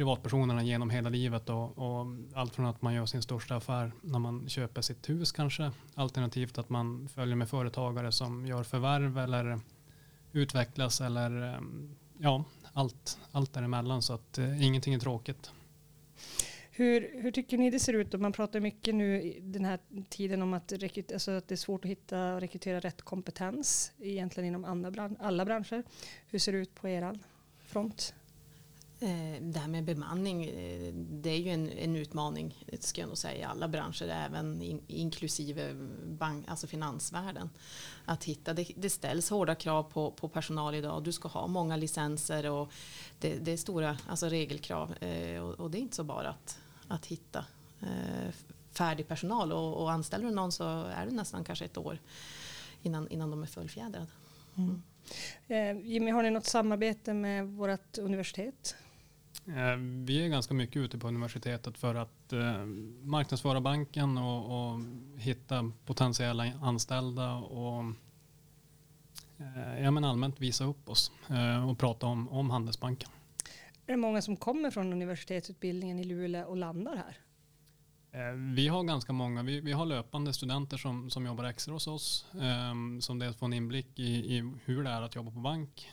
privatpersonerna 0.00 0.62
genom 0.62 0.90
hela 0.90 1.08
livet 1.08 1.48
och, 1.48 1.78
och, 1.78 2.06
allt 2.34 2.54
från 2.54 2.66
att 2.66 2.82
man 2.82 2.94
gör 2.94 3.06
sin 3.06 3.22
största 3.22 3.56
affär 3.56 3.92
när 4.02 4.18
man 4.18 4.48
köper 4.48 4.82
sitt 4.82 5.08
hus 5.08 5.32
kanske 5.32 5.72
alternativt 5.94 6.58
att 6.58 6.68
man 6.68 7.08
följer 7.08 7.36
med 7.36 7.48
företagare 7.48 8.12
som 8.12 8.46
gör 8.46 8.62
förvärv 8.62 9.18
eller 9.18 9.60
utvecklas 10.32 11.00
eller 11.00 11.54
eh, 11.54 11.60
ja, 12.18 12.44
allt, 12.72 13.18
allt 13.32 13.52
däremellan 13.52 14.02
så 14.02 14.12
att 14.12 14.38
eh, 14.38 14.66
ingenting 14.66 14.94
är 14.94 14.98
tråkigt. 14.98 15.52
Hur, 16.70 17.22
hur 17.22 17.30
tycker 17.30 17.58
ni 17.58 17.70
det 17.70 17.80
ser 17.80 17.92
ut? 17.92 18.20
Man 18.20 18.32
pratar 18.32 18.60
mycket 18.60 18.94
nu 18.94 19.22
i 19.22 19.40
den 19.40 19.64
här 19.64 19.78
tiden 20.08 20.42
om 20.42 20.54
att, 20.54 20.72
alltså 21.12 21.30
att 21.30 21.48
det 21.48 21.54
är 21.54 21.56
svårt 21.56 21.84
att 21.84 21.90
hitta 21.90 22.34
och 22.34 22.40
rekrytera 22.40 22.80
rätt 22.80 23.02
kompetens 23.02 23.92
egentligen 23.98 24.48
inom 24.48 24.64
andra, 24.64 25.10
alla 25.18 25.44
branscher. 25.44 25.82
Hur 26.26 26.38
ser 26.38 26.52
det 26.52 26.58
ut 26.58 26.74
på 26.74 26.88
er 26.88 27.18
front? 27.66 28.14
Eh, 29.02 29.42
det 29.42 29.58
här 29.58 29.68
med 29.68 29.84
bemanning, 29.84 30.44
eh, 30.44 30.92
det 30.94 31.30
är 31.30 31.38
ju 31.38 31.50
en, 31.50 31.68
en 31.68 31.96
utmaning 31.96 32.64
ska 32.80 33.00
jag 33.00 33.08
nog 33.08 33.18
säga 33.18 33.40
i 33.40 33.42
alla 33.42 33.68
branscher, 33.68 34.08
även 34.08 34.62
in, 34.62 34.80
inklusive 34.86 35.74
bank, 36.06 36.48
alltså 36.48 36.66
finansvärlden. 36.66 37.50
Att 38.04 38.24
hitta, 38.24 38.54
det, 38.54 38.68
det, 38.76 38.90
ställs 38.90 39.30
hårda 39.30 39.54
krav 39.54 39.82
på, 39.82 40.10
på 40.10 40.28
personal 40.28 40.74
idag, 40.74 41.04
du 41.04 41.12
ska 41.12 41.28
ha 41.28 41.46
många 41.46 41.76
licenser 41.76 42.50
och 42.50 42.72
det, 43.18 43.34
det 43.34 43.52
är 43.52 43.56
stora 43.56 43.98
alltså 44.08 44.28
regelkrav 44.28 44.94
eh, 45.00 45.40
och, 45.42 45.60
och, 45.60 45.70
det 45.70 45.78
är 45.78 45.80
inte 45.80 45.96
så 45.96 46.04
bara 46.04 46.28
att, 46.28 46.58
att 46.88 47.06
hitta 47.06 47.44
färdig 48.72 49.08
personal 49.08 49.52
och, 49.52 49.82
och 49.82 49.90
anställer 49.90 50.24
du 50.24 50.34
någon 50.34 50.52
så 50.52 50.64
är 50.82 51.06
det 51.06 51.12
nästan 51.12 51.44
kanske 51.44 51.64
ett 51.64 51.78
år 51.78 51.98
innan, 52.82 53.08
innan 53.08 53.30
de 53.30 53.42
är 53.42 53.46
fullfjädrade. 53.46 54.06
Mm. 54.56 54.82
Jimmy, 55.84 56.10
har 56.10 56.22
ni 56.22 56.30
något 56.30 56.46
samarbete 56.46 57.14
med 57.14 57.46
vårt 57.46 57.98
universitet? 57.98 58.76
Eh, 59.46 59.76
vi 59.78 60.24
är 60.24 60.28
ganska 60.28 60.54
mycket 60.54 60.76
ute 60.76 60.98
på 60.98 61.08
universitetet 61.08 61.78
för 61.78 61.94
att 61.94 62.32
eh, 62.32 62.64
marknadsföra 63.02 63.60
banken 63.60 64.18
och, 64.18 64.72
och 64.72 64.80
hitta 65.16 65.72
potentiella 65.86 66.52
anställda 66.62 67.34
och 67.34 67.84
eh, 69.38 69.82
ja, 69.82 69.90
men 69.90 70.04
allmänt 70.04 70.40
visa 70.40 70.64
upp 70.64 70.88
oss 70.88 71.12
och 71.68 71.78
prata 71.78 72.06
om, 72.06 72.28
om 72.28 72.50
Handelsbanken. 72.50 73.08
Är 73.86 73.92
det 73.92 73.96
många 73.96 74.22
som 74.22 74.36
kommer 74.36 74.70
från 74.70 74.92
universitetsutbildningen 74.92 75.98
i 75.98 76.04
Luleå 76.04 76.46
och 76.46 76.56
landar 76.56 76.96
här? 76.96 77.16
Vi 78.54 78.68
har 78.68 78.82
ganska 78.82 79.12
många. 79.12 79.42
Vi, 79.42 79.60
vi 79.60 79.72
har 79.72 79.86
löpande 79.86 80.32
studenter 80.32 80.76
som, 80.76 81.10
som 81.10 81.26
jobbar 81.26 81.44
extra 81.44 81.72
hos 81.72 81.86
oss. 81.86 82.26
som 83.00 83.18
dels 83.18 83.36
får 83.36 83.46
en 83.46 83.52
inblick 83.52 83.98
i, 83.98 84.36
i 84.36 84.52
hur 84.64 84.84
det 84.84 84.90
är 84.90 85.02
att 85.02 85.14
jobba 85.14 85.30
på 85.30 85.38
bank. 85.38 85.88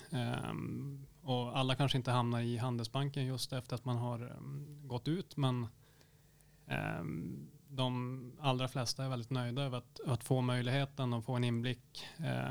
Och 1.27 1.57
alla 1.57 1.75
kanske 1.75 1.97
inte 1.97 2.12
hamnar 2.12 2.41
i 2.41 2.57
Handelsbanken 2.57 3.25
just 3.25 3.53
efter 3.53 3.75
att 3.75 3.85
man 3.85 3.97
har 3.97 4.38
um, 4.38 4.81
gått 4.83 5.07
ut, 5.07 5.38
men 5.38 5.68
um, 7.00 7.47
de 7.69 8.31
allra 8.39 8.68
flesta 8.68 9.06
är 9.06 9.09
väldigt 9.09 9.29
nöjda 9.29 9.62
över 9.62 9.77
att, 9.77 10.00
att 10.06 10.24
få 10.24 10.41
möjligheten 10.41 11.13
och 11.13 11.25
få 11.25 11.33
en 11.33 11.44
inblick 11.44 12.06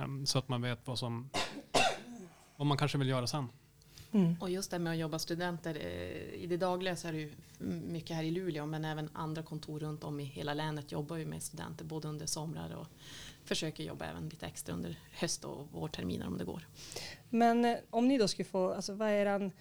um, 0.04 0.26
så 0.26 0.38
att 0.38 0.48
man 0.48 0.62
vet 0.62 0.86
vad 0.86 0.98
som 0.98 1.30
vad 2.56 2.66
man 2.66 2.76
kanske 2.76 2.98
vill 2.98 3.08
göra 3.08 3.26
sen. 3.26 3.48
Mm. 4.12 4.36
Och 4.40 4.50
just 4.50 4.70
det 4.70 4.78
med 4.78 4.92
att 4.92 4.98
jobba 4.98 5.18
studenter, 5.18 5.74
eh, 5.74 6.42
i 6.42 6.46
det 6.48 6.56
dagliga 6.56 6.96
så 6.96 7.08
är 7.08 7.12
det 7.12 7.18
ju 7.18 7.32
mycket 7.88 8.16
här 8.16 8.22
i 8.22 8.30
Luleå 8.30 8.66
men 8.66 8.84
även 8.84 9.10
andra 9.12 9.42
kontor 9.42 9.80
runt 9.80 10.04
om 10.04 10.20
i 10.20 10.24
hela 10.24 10.54
länet 10.54 10.92
jobbar 10.92 11.16
ju 11.16 11.26
med 11.26 11.42
studenter 11.42 11.84
både 11.84 12.08
under 12.08 12.26
somrar 12.26 12.74
och 12.74 12.86
försöker 13.46 13.84
jobba 13.84 14.04
även 14.04 14.28
lite 14.28 14.46
extra 14.46 14.74
under 14.74 14.98
höst 15.12 15.44
och 15.44 15.72
vårterminer 15.72 16.26
om 16.26 16.38
det 16.38 16.44
går. 16.44 16.68
Men 17.30 17.64
eh, 17.64 17.78
om 17.90 18.08
ni 18.08 18.18
då 18.18 18.28
skulle 18.28 18.48
få, 18.48 18.72
alltså 18.72 18.94
vad 18.94 19.08
är 19.08 19.24
den, 19.24 19.52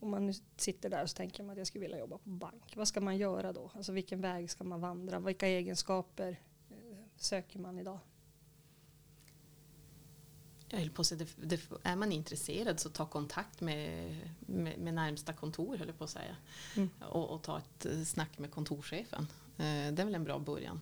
om 0.00 0.10
man 0.10 0.26
nu 0.26 0.32
sitter 0.56 0.90
där 0.90 1.02
och 1.02 1.10
så 1.10 1.16
tänker 1.16 1.42
man 1.42 1.52
att 1.52 1.58
jag 1.58 1.66
skulle 1.66 1.82
vilja 1.82 1.98
jobba 1.98 2.18
på 2.18 2.28
bank, 2.28 2.72
vad 2.76 2.88
ska 2.88 3.00
man 3.00 3.16
göra 3.16 3.52
då? 3.52 3.70
Alltså 3.74 3.92
vilken 3.92 4.20
väg 4.20 4.50
ska 4.50 4.64
man 4.64 4.80
vandra? 4.80 5.20
Vilka 5.20 5.46
egenskaper 5.46 6.40
eh, 6.70 6.76
söker 7.16 7.58
man 7.58 7.78
idag? 7.78 7.98
Jag 10.68 10.78
höll 10.78 10.90
på 10.90 11.00
att 11.00 11.06
säga, 11.06 11.26
det, 11.36 11.56
det, 11.56 11.60
är 11.82 11.96
man 11.96 12.12
intresserad 12.12 12.80
så 12.80 12.88
ta 12.88 13.06
kontakt 13.06 13.60
med, 13.60 14.16
med, 14.40 14.78
med 14.78 14.94
närmsta 14.94 15.32
kontor 15.32 15.76
höll 15.76 15.86
jag 15.86 15.98
på 15.98 16.04
att 16.04 16.10
säga. 16.10 16.36
Mm. 16.76 16.90
Och, 17.00 17.30
och, 17.30 17.42
ta 17.42 17.58
ett 17.58 17.86
eh, 17.86 18.02
snack 18.02 18.38
med 18.38 18.50
kontorschefen. 18.50 19.26
det 19.56 19.64
är 20.02 20.04
väl 20.04 20.14
en 20.14 20.24
bra 20.24 20.38
början. 20.38 20.80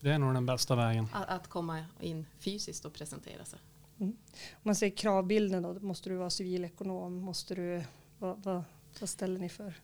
Det 0.00 0.10
är 0.10 0.18
nog 0.18 0.34
den 0.34 0.46
bästa 0.46 0.76
vägen. 0.76 1.08
Att, 1.12 1.28
att 1.28 1.48
komma 1.48 1.84
in 2.00 2.26
fysiskt 2.38 2.84
och 2.84 2.92
presentera 2.92 3.44
sig. 3.44 3.58
Mm. 3.98 4.16
Om 4.52 4.60
man 4.62 4.74
säger 4.74 4.96
kravbilden 4.96 5.62
då, 5.62 5.74
måste 5.74 6.08
du 6.10 6.16
vara 6.16 6.30
civilekonom? 6.30 7.20
Måste 7.20 7.54
du, 7.54 7.84
vad, 8.18 8.44
vad, 8.44 8.64
vad 9.00 9.08
ställer 9.08 9.40
ni 9.40 9.48
för? 9.48 9.74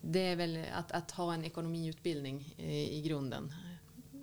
Det 0.00 0.20
är 0.20 0.36
väl 0.36 0.64
att, 0.74 0.92
att 0.92 1.10
ha 1.10 1.34
en 1.34 1.44
ekonomiutbildning 1.44 2.54
i, 2.56 2.98
i 2.98 3.02
grunden. 3.02 3.52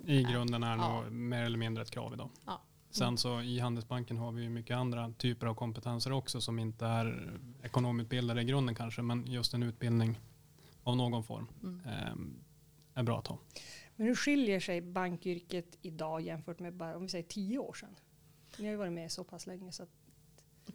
I 0.06 0.24
grunden 0.24 0.64
är 0.64 0.78
ja. 0.78 1.02
nog 1.02 1.12
mer 1.12 1.44
eller 1.44 1.58
mindre 1.58 1.84
ett 1.84 1.92
krav 1.92 2.14
idag. 2.14 2.30
Ja. 2.46 2.62
Sen 2.90 3.18
så 3.18 3.42
i 3.42 3.60
Handelsbanken 3.60 4.18
har 4.18 4.32
vi 4.32 4.50
mycket 4.50 4.78
andra 4.78 5.14
typer 5.18 5.48
av 5.48 5.56
kompetenser 5.56 6.12
också 6.12 6.42
som 6.42 6.60
inte 6.60 6.86
är 6.86 7.40
ekonomutbildade 7.64 8.42
i 8.42 8.46
grunden 8.46 8.76
kanske, 8.76 9.02
men 9.02 9.26
just 9.28 9.54
en 9.54 9.64
utbildning 9.64 10.20
av 10.84 10.98
någon 10.98 11.24
form 11.24 11.48
mm. 11.64 11.82
eh, 11.86 13.00
är 13.00 13.04
bra 13.04 13.20
att 13.20 13.28
ha. 13.28 13.38
Men 13.96 14.08
hur 14.08 14.16
skiljer 14.16 14.60
sig 14.60 14.82
bankyrket 14.82 15.78
idag 15.82 16.22
jämfört 16.22 16.60
med 16.60 16.74
bara, 16.74 16.96
om 16.96 17.04
vi 17.04 17.10
säger 17.10 17.24
tio 17.24 17.60
år 17.60 17.74
sedan? 17.74 17.96
Ni 18.58 18.66
har 18.66 18.72
ju 18.72 18.78
varit 18.78 18.94
med 18.94 19.12
så 19.12 19.24
pass 19.24 19.48
länge 19.48 19.72
så 19.72 19.84
att 19.84 19.90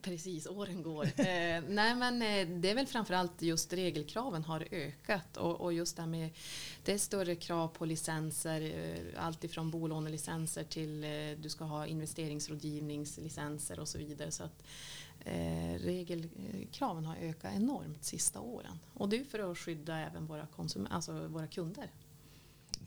Precis, 0.02 0.46
åren 0.46 0.82
går. 0.82 1.04
eh, 1.04 1.62
nej 1.68 1.94
men 1.96 2.22
eh, 2.22 2.48
det 2.60 2.70
är 2.70 2.74
väl 2.74 2.86
framförallt 2.86 3.42
just 3.42 3.72
regelkraven 3.72 4.44
har 4.44 4.68
ökat 4.70 5.36
och, 5.36 5.60
och, 5.60 5.72
just 5.72 5.96
det 5.96 6.02
här 6.02 6.08
med 6.08 6.30
det 6.84 6.92
är 6.92 6.98
större 6.98 7.34
krav 7.34 7.68
på 7.68 7.84
licenser, 7.84 8.60
eh, 8.60 9.24
allt 9.24 9.44
ifrån 9.44 9.70
bolånelicenser 9.70 10.64
till 10.64 11.04
eh, 11.04 11.10
du 11.42 11.48
ska 11.48 11.64
ha 11.64 11.86
investeringsrådgivningslicenser 11.86 13.80
och 13.80 13.88
så 13.88 13.98
vidare. 13.98 14.30
Så 14.30 14.44
att 14.44 14.62
eh, 15.24 15.74
regelkraven 15.78 17.04
har 17.04 17.16
ökat 17.16 17.52
enormt 17.56 18.04
sista 18.04 18.40
åren 18.40 18.78
och 18.94 19.08
det 19.08 19.20
är 19.20 19.24
för 19.24 19.50
att 19.50 19.58
skydda 19.58 19.98
även 19.98 20.26
våra, 20.26 20.46
konsum- 20.56 20.86
alltså 20.90 21.28
våra 21.28 21.46
kunder 21.46 21.90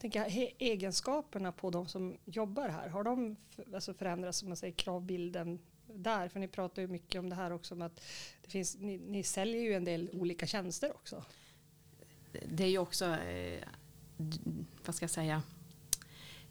tänker, 0.02 0.52
egenskaperna 0.60 1.52
på 1.52 1.70
de 1.70 1.88
som 1.88 2.18
jobbar 2.26 2.70
här, 2.70 2.90
har 2.90 3.04
de 3.04 3.36
alltså 3.74 3.94
förändrats 3.94 4.38
som 4.38 4.50
man 4.50 4.58
säger, 4.58 4.74
kravbilden 4.74 5.60
där? 5.88 6.28
För 6.28 6.40
ni 6.40 6.48
pratar 6.48 6.82
ju 6.82 6.88
mycket 6.88 7.20
om 7.20 7.30
det 7.30 7.36
här 7.36 7.52
också, 7.52 7.76
om 7.76 7.82
att 7.82 8.02
det 8.42 8.50
finns, 8.50 8.78
ni, 8.80 8.98
ni 8.98 9.24
säljer 9.24 9.62
ju 9.62 9.74
en 9.74 9.84
del 9.84 10.10
olika 10.14 10.48
tjänster 10.48 10.92
också. 10.96 11.24
Det 12.46 12.64
är 12.64 12.68
ju 12.68 12.78
också 12.78 13.06
eh, 13.06 13.64
vad 14.86 14.96
ska 14.96 15.04
jag 15.04 15.12
säga, 15.12 15.42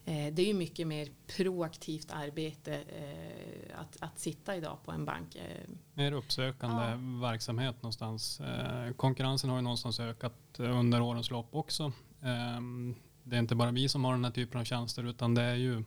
Eh, 0.04 0.32
det 0.32 0.42
är 0.42 0.46
ju 0.46 0.54
mycket 0.54 0.86
mer 0.86 1.08
proaktivt 1.36 2.10
arbete 2.12 2.74
eh, 2.74 3.80
att, 3.80 3.96
att 4.00 4.18
sitta 4.18 4.56
idag 4.56 4.78
på 4.84 4.92
en 4.92 5.04
bank. 5.04 5.36
Mer 5.94 6.12
uppsökande 6.12 6.82
ja. 6.82 7.28
verksamhet 7.28 7.74
någonstans. 7.82 8.40
Konkurrensen 8.96 9.50
har 9.50 9.56
ju 9.56 9.62
någonstans 9.62 10.00
ökat 10.00 10.34
under 10.58 11.02
årens 11.02 11.30
lopp 11.30 11.48
också. 11.54 11.92
Det 13.24 13.36
är 13.36 13.40
inte 13.40 13.54
bara 13.54 13.70
vi 13.70 13.88
som 13.88 14.04
har 14.04 14.12
den 14.12 14.24
här 14.24 14.32
typen 14.32 14.60
av 14.60 14.64
tjänster 14.64 15.04
utan 15.04 15.34
det 15.34 15.42
är 15.42 15.54
ju 15.54 15.84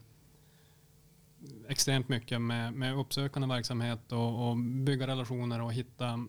extremt 1.68 2.08
mycket 2.08 2.40
med, 2.40 2.72
med 2.72 2.98
uppsökande 2.98 3.48
verksamhet 3.48 4.12
och, 4.12 4.48
och 4.48 4.56
bygga 4.56 5.06
relationer 5.06 5.62
och 5.62 5.72
hitta, 5.72 6.26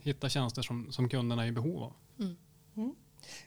hitta 0.00 0.28
tjänster 0.28 0.62
som, 0.62 0.92
som 0.92 1.08
kunderna 1.08 1.44
är 1.44 1.48
i 1.48 1.52
behov 1.52 1.82
av. 1.82 1.92
Mm. 2.18 2.36
Mm. 2.76 2.94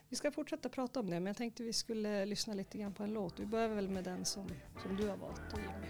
Vi 0.08 0.16
ska 0.16 0.30
fortsätta 0.30 0.68
prata 0.68 1.00
om 1.00 1.06
det 1.10 1.20
men 1.20 1.26
jag 1.26 1.36
tänkte 1.36 1.62
vi 1.62 1.72
skulle 1.72 2.24
lyssna 2.26 2.54
lite 2.54 2.78
grann 2.78 2.92
på 2.92 3.02
en 3.02 3.12
låt. 3.12 3.40
Vi 3.40 3.46
börjar 3.46 3.68
väl 3.68 3.88
med 3.88 4.04
den 4.04 4.24
som, 4.24 4.46
som 4.82 4.96
du 4.96 5.08
har 5.08 5.16
valt 5.16 5.42
Jimmy. 5.56 5.88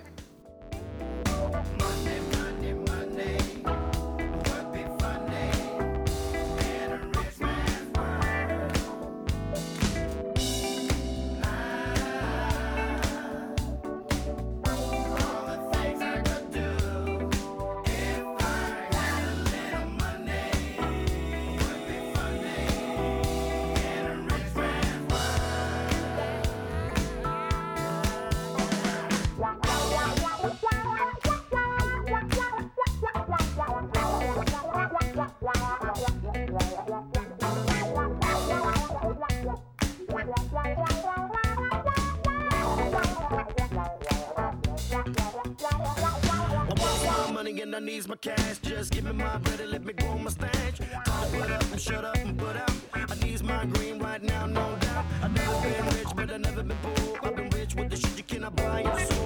My 48.09 48.17
cash. 48.17 48.59
Just 48.59 48.93
give 48.93 49.05
me 49.05 49.13
my 49.13 49.39
bread 49.39 49.61
and 49.61 49.71
let 49.71 49.85
me 49.85 49.93
grow 49.93 50.19
my 50.19 50.31
stash. 50.31 50.79
Talk 51.05 51.33
put 51.33 51.51
up 51.51 51.63
and 51.73 51.81
shut 51.81 52.05
up 52.05 52.17
and 52.17 52.39
put 52.39 52.57
out. 52.57 52.71
I 52.93 53.15
need 53.25 53.43
my 53.43 53.65
green 53.67 53.99
right 53.99 54.23
now, 54.23 54.47
no 54.47 54.77
doubt. 54.81 55.05
I 55.23 55.29
never 55.29 55.63
been 55.63 55.85
rich, 55.87 56.09
but 56.15 56.31
I 56.31 56.37
never 56.37 56.63
been 56.63 56.77
poor. 56.83 57.19
I've 57.23 57.37
been 57.37 57.51
rich 57.51 57.75
with 57.75 57.91
the 57.91 57.97
shit 57.97 58.17
you 58.17 58.25
cannot 58.25 58.55
buy 58.57 58.81
in 58.81 59.18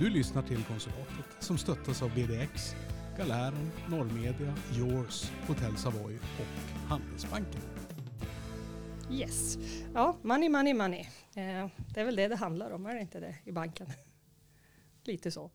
Du 0.00 0.10
lyssnar 0.10 0.42
till 0.42 0.64
Konsulatet 0.64 1.26
som 1.38 1.58
stöttas 1.58 2.02
av 2.02 2.14
BDX, 2.14 2.74
Galären, 3.18 3.70
Norrmedia, 3.88 4.54
Yours, 4.78 5.32
Hotell 5.46 5.76
Savoy 5.76 6.16
och 6.16 6.88
Handelsbanken. 6.88 7.60
Yes. 9.10 9.58
Ja, 9.94 10.16
money, 10.22 10.48
money, 10.48 10.74
money. 10.74 11.00
Eh, 11.34 11.68
det 11.94 12.00
är 12.00 12.04
väl 12.04 12.16
det 12.16 12.28
det 12.28 12.36
handlar 12.36 12.70
om, 12.70 12.86
är 12.86 12.94
det 12.94 13.00
inte 13.00 13.20
det, 13.20 13.36
i 13.44 13.52
banken? 13.52 13.86
Lite 15.04 15.30
så. 15.30 15.44
Eh, 15.44 15.50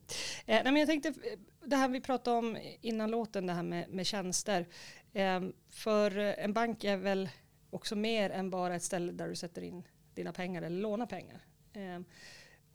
nej, 0.45 0.63
men 0.63 0.75
jag 0.75 0.87
tänkte, 0.87 1.09
eh, 1.09 1.39
det 1.65 1.75
här 1.75 1.89
vi 1.89 2.01
pratade 2.01 2.37
om 2.37 2.57
innan 2.81 3.11
låten, 3.11 3.45
det 3.45 3.53
här 3.53 3.63
med, 3.63 3.89
med 3.89 4.05
tjänster. 4.05 4.67
Eh, 5.13 5.41
för 5.69 6.17
en 6.17 6.53
bank 6.53 6.83
är 6.83 6.97
väl 6.97 7.29
också 7.69 7.95
mer 7.95 8.29
än 8.29 8.49
bara 8.49 8.75
ett 8.75 8.83
ställe 8.83 9.11
där 9.11 9.27
du 9.27 9.35
sätter 9.35 9.61
in 9.61 9.83
dina 10.13 10.33
pengar 10.33 10.61
eller 10.61 10.81
lånar 10.81 11.05
pengar. 11.05 11.45
Eh, 11.73 11.99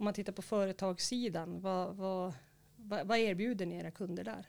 om 0.01 0.05
man 0.05 0.15
tittar 0.15 0.33
på 0.33 0.43
företagssidan, 0.43 1.61
vad, 1.61 1.97
vad, 1.97 2.35
vad 2.77 3.19
erbjuder 3.19 3.67
ni 3.67 3.77
era 3.77 3.91
kunder 3.91 4.25
där? 4.25 4.47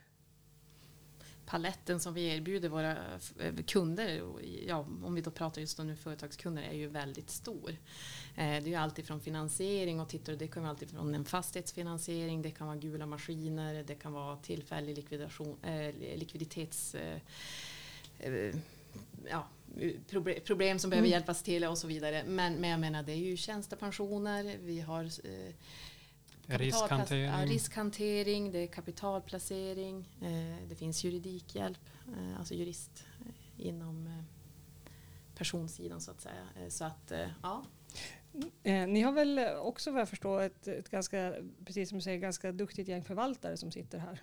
paletten 1.46 2.00
som 2.00 2.13
vi 2.13 2.25
erbjuder 2.25 2.70
våra 2.70 2.98
eh, 3.39 3.55
kunder, 3.67 4.22
ja, 4.67 4.88
om 5.03 5.15
vi 5.15 5.22
då 5.22 5.31
pratar 5.31 5.62
just 5.62 5.79
om 5.79 5.88
nu 5.88 5.96
företagskunder, 5.96 6.63
är 6.63 6.74
ju 6.74 6.88
väldigt 6.88 7.29
stor. 7.29 7.70
Eh, 7.70 7.77
det 8.36 8.43
är 8.43 8.67
ju 8.67 8.75
alltid 8.75 9.05
från 9.05 9.22
finansiering 9.22 10.00
och 10.00 10.10
tittar 10.10 10.34
det 10.34 10.48
kan 10.48 10.63
vara 10.63 10.70
alltid 10.70 10.89
från 10.89 11.15
en 11.15 11.25
fastighetsfinansiering, 11.25 12.41
det 12.41 12.51
kan 12.51 12.67
vara 12.67 12.77
gula 12.77 13.05
maskiner, 13.05 13.84
det 13.88 13.96
kan 13.96 14.13
vara 14.13 14.38
tillfällig 14.38 14.96
likvidation, 14.96 15.58
eh, 15.63 15.96
likviditets 16.17 16.96
eh, 16.96 17.20
eh, 18.20 18.55
ja, 19.29 19.48
problem 20.45 20.79
som 20.79 20.89
behöver 20.89 21.07
mm. 21.07 21.19
hjälpas 21.19 21.43
till 21.43 21.63
och 21.63 21.77
så 21.77 21.87
vidare. 21.87 22.23
Men, 22.23 22.55
men 22.55 22.69
jag 22.69 22.79
menar 22.79 23.03
det 23.03 23.11
är 23.11 23.15
ju 23.15 23.37
tjänstepensioner, 23.37 24.57
vi 24.61 24.79
har 24.79 25.03
eh, 25.03 25.53
riskhantering. 26.57 27.23
Ja, 27.23 27.45
riskhantering, 27.45 28.51
det 28.51 28.59
är 28.59 28.67
kapitalplacering, 28.67 30.09
eh, 30.21 30.67
det 30.69 30.75
finns 30.75 31.03
juridikhjälp, 31.03 31.89
eh, 32.07 32.39
alltså 32.39 32.53
jurist 32.53 33.05
eh, 33.19 33.67
inom 33.67 34.07
eh, 34.07 34.23
personsidan 35.35 36.01
så 36.01 36.11
att 36.11 36.21
säga. 36.21 36.47
Eh, 36.59 36.69
så 36.69 36.85
att, 36.85 37.11
ja. 37.41 37.63
Ni 38.63 39.01
har 39.01 39.11
väl 39.11 39.39
också 39.57 39.91
vad 39.91 40.01
jag 40.01 40.09
förstår 40.09 40.41
ett, 40.41 40.67
ett 40.67 40.89
ganska, 40.89 41.33
precis 41.65 41.89
som 41.89 41.97
du 41.97 42.01
säger, 42.01 42.17
ganska 42.17 42.51
duktigt 42.51 42.87
gäng 42.87 43.03
förvaltare 43.03 43.57
som 43.57 43.71
sitter 43.71 43.97
här 43.97 44.21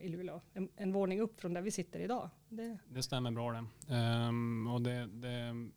i 0.00 0.08
Luleå. 0.08 0.40
En, 0.52 0.68
en 0.76 0.92
våning 0.92 1.20
upp 1.20 1.40
från 1.40 1.54
där 1.54 1.62
vi 1.62 1.70
sitter 1.70 2.00
idag. 2.00 2.30
Det, 2.48 2.78
det 2.88 3.02
stämmer 3.02 3.30
bra 3.30 3.52
det. 3.52 3.94
Um, 3.94 4.66
och 4.66 4.82
det, 4.82 5.06
det, 5.06 5.28
är 5.28 5.70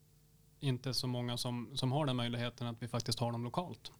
inte 0.59 0.93
så 0.93 1.07
många 1.07 1.37
som, 1.37 1.69
som 1.75 1.91
har 1.91 2.05
den 2.05 2.15
möjligheten 2.15 2.67
att 2.67 2.81
vi 2.81 2.87
faktiskt 2.87 3.19
har 3.19 3.31
dem 3.31 3.43
lokalt. 3.43 3.91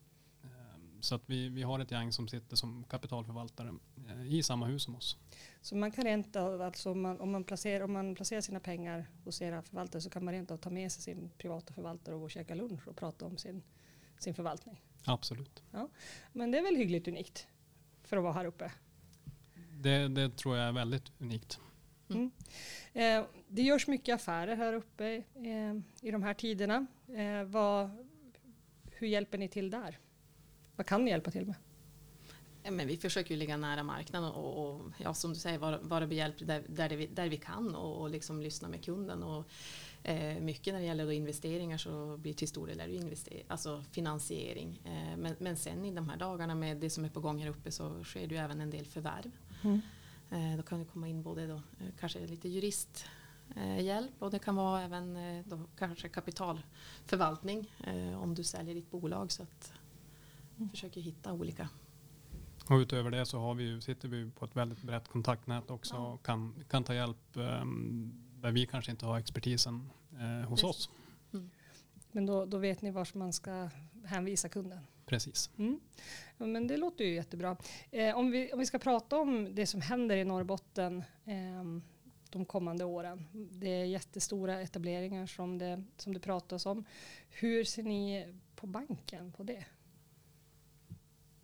Um, 0.44 1.02
så 1.02 1.16
att 1.16 1.22
vi, 1.26 1.50
vi 1.50 1.64
har 1.64 1.80
ett 1.80 1.92
gäng 1.92 2.12
som 2.12 2.28
sitter 2.28 2.56
som 2.56 2.84
kapitalförvaltare 2.84 3.74
uh, 4.10 4.34
i 4.34 4.44
samma 4.44 4.66
hus 4.66 4.84
som 4.84 4.96
oss. 4.96 5.18
Så 5.62 5.76
man 5.76 5.92
kan 5.92 6.04
rent 6.04 6.36
av, 6.36 6.62
alltså 6.62 6.92
om 6.92 7.02
man, 7.02 7.20
om 7.20 7.32
man, 7.32 7.44
placerar, 7.44 7.84
om 7.84 7.94
man 7.94 8.16
placerar 8.16 8.42
sina 8.42 8.60
pengar 8.60 9.06
hos 9.24 9.42
era 9.42 9.62
förvaltare 9.62 10.02
så 10.02 10.10
kan 10.10 10.26
man 10.26 10.34
rent 10.34 10.52
av 10.52 10.58
ta 10.58 10.70
med 10.70 10.92
sig 10.92 11.04
sin 11.04 11.30
privata 11.38 11.74
förvaltare 11.74 12.16
och 12.16 12.22
gå 12.22 12.26
och 12.26 12.32
käka 12.32 12.56
lunch 12.56 12.88
och 12.88 12.96
prata 12.96 13.26
om 13.26 13.38
sin, 13.38 13.64
sin 14.18 14.34
förvaltning? 14.34 14.82
Absolut. 15.06 15.64
Ja. 15.72 15.90
Men 16.34 16.52
det 16.52 16.58
är 16.58 16.64
väl 16.64 16.76
hyggligt 16.76 17.08
unikt 17.08 17.48
för 18.04 18.18
att 18.18 18.24
vara 18.24 18.34
här 18.34 18.46
uppe? 18.46 18.72
Det, 19.82 20.08
det 20.08 20.38
tror 20.38 20.58
jag 20.58 20.68
är 20.68 20.72
väldigt 20.72 21.12
unikt. 21.20 21.60
Mm. 22.10 22.32
Eh, 22.94 23.26
det 23.48 23.62
görs 23.62 23.88
mycket 23.88 24.16
affärer 24.16 24.56
här 24.56 24.74
uppe 24.74 25.24
eh, 25.36 25.76
i 26.02 26.12
de 26.12 26.24
här 26.24 26.34
tiderna. 26.34 26.86
Eh, 27.08 27.44
vad, 27.44 27.90
hur 28.92 29.08
hjälper 29.08 29.38
ni 29.38 29.48
till 29.48 29.70
där? 29.70 30.00
Vad 30.76 30.86
kan 30.86 31.06
ni 31.06 31.12
hjälpa 31.12 31.32
till 31.32 31.46
med? 31.46 31.56
men 32.72 32.88
vi 32.88 32.98
försöker 32.98 33.32
ju 33.32 33.40
ligga 33.40 33.58
nära 33.58 33.84
marknaden 33.84 34.32
och, 34.32 34.66
och 34.66 34.92
ja, 34.98 35.14
som 35.14 35.34
du 35.34 35.40
säger 35.40 35.58
vara, 35.58 35.78
vara 35.78 36.08
behjälplig 36.08 36.48
där, 36.48 36.64
där, 36.68 36.90
vi, 36.90 37.08
där 37.08 37.30
vi 37.30 37.38
kan 37.38 37.76
och, 37.76 38.02
och 38.02 38.10
liksom 38.10 38.42
lyssna 38.42 38.68
med 38.68 38.84
kunden. 38.84 39.24
Och, 39.24 39.46
eh, 40.04 40.40
mycket 40.40 40.74
när 40.74 40.82
det 40.82 40.86
gäller 40.86 41.12
investeringar 41.12 41.78
så 41.78 42.18
blir 42.18 42.34
till 42.34 42.48
stor 42.48 42.68
del 42.68 43.16
alltså 43.48 43.84
finansiering. 43.92 44.82
Eh, 44.86 45.18
men, 45.18 45.36
men 45.40 45.58
sen 45.58 45.86
i 45.86 45.92
de 45.92 46.10
här 46.10 46.18
dagarna 46.18 46.56
med 46.56 46.78
det 46.78 46.90
som 46.90 47.06
är 47.06 47.10
på 47.10 47.20
gång 47.20 47.40
här 47.40 47.50
uppe 47.50 47.72
så 47.72 48.04
sker 48.04 48.28
det 48.28 48.36
ju 48.36 48.42
även 48.42 48.62
en 48.62 48.70
del 48.70 48.86
förvärv. 48.86 49.32
Mm. 49.62 49.82
Eh, 50.30 50.58
då 50.58 50.64
kan 50.64 50.80
det 50.80 50.86
komma 50.86 51.08
in 51.08 51.24
både 51.24 51.48
då, 51.48 51.56
eh, 51.56 51.88
kanske 52.00 52.28
lite 52.28 52.50
juristhjälp 52.50 54.14
och 54.20 54.32
det 54.32 54.40
kan 54.40 54.56
vara 54.56 54.82
även 54.82 55.16
eh, 55.16 55.46
då 55.46 55.60
kanske 55.78 56.10
kapitalförvaltning 56.10 57.74
om 58.16 58.36
du 58.36 58.44
säljer 58.44 58.76
ditt 58.76 58.92
bolag. 58.92 59.32
Så 59.32 59.44
att 59.44 59.74
mm. 60.58 60.70
försöker 60.70 61.02
hitta 61.02 61.34
olika 61.34 61.70
och 62.70 62.76
utöver 62.76 63.12
det 63.12 63.26
så 63.26 63.40
har 63.40 63.54
vi, 63.54 63.82
sitter 63.82 64.08
vi 64.08 64.30
på 64.30 64.46
ett 64.46 64.56
väldigt 64.56 64.82
brett 64.82 65.08
kontaktnät 65.08 65.72
också 65.72 65.96
ja. 65.96 66.08
och 66.08 66.26
kan, 66.26 66.64
kan 66.70 66.84
ta 66.84 66.94
hjälp 66.94 67.18
um, 67.34 68.14
där 68.36 68.52
vi 68.52 68.66
kanske 68.66 68.92
inte 68.92 69.06
har 69.06 69.20
expertisen 69.20 69.90
hos 70.48 70.62
Precis. 70.62 70.64
oss. 70.64 70.90
Mm. 71.34 71.50
Men 72.12 72.26
då, 72.26 72.46
då 72.46 72.58
vet 72.58 72.82
ni 72.82 72.92
var 72.92 73.18
man 73.18 73.34
ska 73.34 73.70
hänvisa 74.06 74.50
kunden? 74.50 74.80
Precis. 75.10 75.50
Mm. 75.58 75.80
Ja, 76.38 76.46
men 76.46 76.68
det 76.68 76.78
låter 76.78 77.06
ju 77.06 77.14
jättebra. 77.14 77.58
Eh, 77.92 78.18
om, 78.18 78.32
vi, 78.32 78.54
om 78.54 78.60
vi 78.60 78.66
ska 78.66 78.80
prata 78.80 79.18
om 79.18 79.56
det 79.56 79.68
som 79.68 79.82
händer 79.82 80.18
i 80.18 80.26
Norrbotten. 80.26 81.04
Eh, 81.26 81.64
de 82.32 82.46
kommande 82.46 82.86
åren. 82.86 83.26
Det 83.52 83.70
är 83.70 83.86
jättestora 83.86 84.62
etableringar 84.62 85.26
som 85.26 85.58
det, 85.58 85.84
som 85.98 86.14
det 86.14 86.20
pratas 86.20 86.66
om. 86.66 86.86
Hur 87.30 87.64
ser 87.64 87.84
ni 87.84 88.34
på 88.56 88.68
banken 88.68 89.32
på 89.32 89.44
det? 89.44 89.66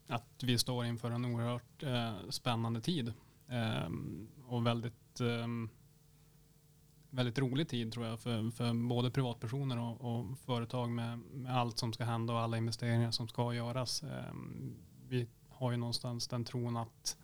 Att 0.07 0.43
vi 0.43 0.57
står 0.57 0.85
inför 0.85 1.11
en 1.11 1.25
oerhört 1.25 1.83
eh, 1.83 2.29
spännande 2.29 2.81
tid 2.81 3.13
eh, 3.49 3.89
och 4.47 4.67
väldigt, 4.67 5.19
eh, 5.19 5.47
väldigt 7.15 7.39
rolig 7.39 7.69
tid 7.69 7.93
tror 7.93 8.05
jag 8.05 8.19
för, 8.19 8.51
för 8.51 8.87
både 8.87 9.11
privatpersoner 9.11 9.79
och, 9.79 10.01
och 10.01 10.37
företag 10.37 10.89
med, 10.89 11.19
med, 11.19 11.57
allt 11.57 11.77
som 11.77 11.93
ska 11.93 12.03
hända 12.03 12.33
och 12.33 12.39
alla 12.39 12.57
investeringar 12.57 13.11
som 13.11 13.27
ska 13.27 13.53
göras. 13.53 14.03
Ehm, 14.03 14.75
vi 15.09 15.27
har 15.49 15.71
ju 15.71 15.77
någonstans 15.77 16.27
den 16.27 16.45
tron 16.45 16.77
att 16.77 17.17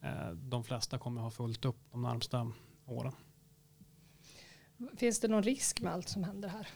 Eh, 0.00 0.30
de 0.30 0.64
flesta 0.64 0.98
kommer 0.98 1.20
ha 1.20 1.30
fullt 1.30 1.64
upp 1.64 1.76
de 1.90 2.02
närmsta 2.02 2.52
åren. 2.86 3.12
Finns 4.96 5.20
det 5.20 5.28
någon 5.28 5.42
risk 5.42 5.80
med 5.80 5.92
allt 5.92 6.08
som 6.08 6.24
händer 6.24 6.48
här? 6.48 6.68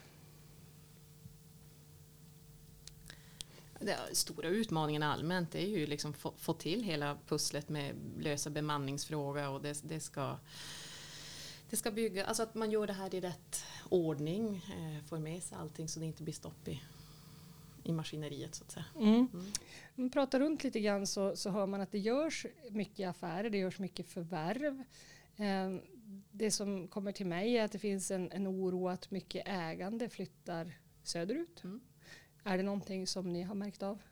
Den 3.78 3.98
stora 4.12 4.48
utmaningen 4.48 5.02
allmänt 5.02 5.54
är 5.54 5.66
ju 5.66 5.86
liksom 5.86 6.12
få, 6.14 6.32
få 6.36 6.52
till 6.52 6.82
hela 6.82 7.18
pusslet 7.28 7.68
med 7.68 7.94
lösa 8.18 8.50
bemanningsfråga 8.50 9.50
och 9.50 9.62
det, 9.62 9.82
det, 9.82 10.00
ska 10.00 10.36
det 11.70 11.76
ska 11.76 11.90
bygga, 11.90 12.24
alltså 12.24 12.42
att 12.42 12.54
man 12.54 12.70
gör 12.70 12.86
det 12.86 12.92
här 12.92 13.14
i 13.14 13.20
rätt 13.20 13.64
ordning, 13.88 14.56
eh, 14.56 15.04
får 15.04 15.18
med 15.18 15.42
sig 15.42 15.58
allting 15.58 15.88
så 15.88 16.00
det 16.00 16.06
inte 16.06 16.22
blir 16.22 16.34
stopp 16.34 16.68
i 16.68 16.82
i 17.84 17.92
maskineriet 17.92 18.54
så 18.54 18.64
att 18.64 18.70
säga. 18.70 18.86
Mm. 18.96 19.08
Mm. 19.08 19.28
Om 19.32 20.02
man 20.02 20.10
pratar 20.10 20.40
runt 20.40 20.64
lite 20.64 20.80
grann 20.80 21.06
så, 21.06 21.36
så 21.36 21.50
hör 21.50 21.66
man 21.66 21.80
att 21.80 21.92
det 21.92 21.98
görs 21.98 22.46
mycket 22.70 23.08
affärer, 23.08 23.50
det 23.50 23.58
görs 23.58 23.78
mycket 23.78 24.08
förvärv. 24.08 24.84
Eh, 25.36 25.76
det 26.30 26.50
som 26.50 26.88
kommer 26.88 27.12
till 27.12 27.26
mig 27.26 27.58
är 27.58 27.64
att 27.64 27.72
det 27.72 27.78
finns 27.78 28.10
en, 28.10 28.32
en 28.32 28.48
oro 28.48 28.88
att 28.88 29.10
mycket 29.10 29.48
ägande 29.48 30.08
flyttar 30.08 30.72
söderut. 31.02 31.64
Mm. 31.64 31.80
Är 32.44 32.56
det 32.56 32.62
någonting 32.62 33.06
som 33.06 33.32
ni 33.32 33.42
har 33.42 33.54
märkt 33.54 33.82
av? 33.82 34.02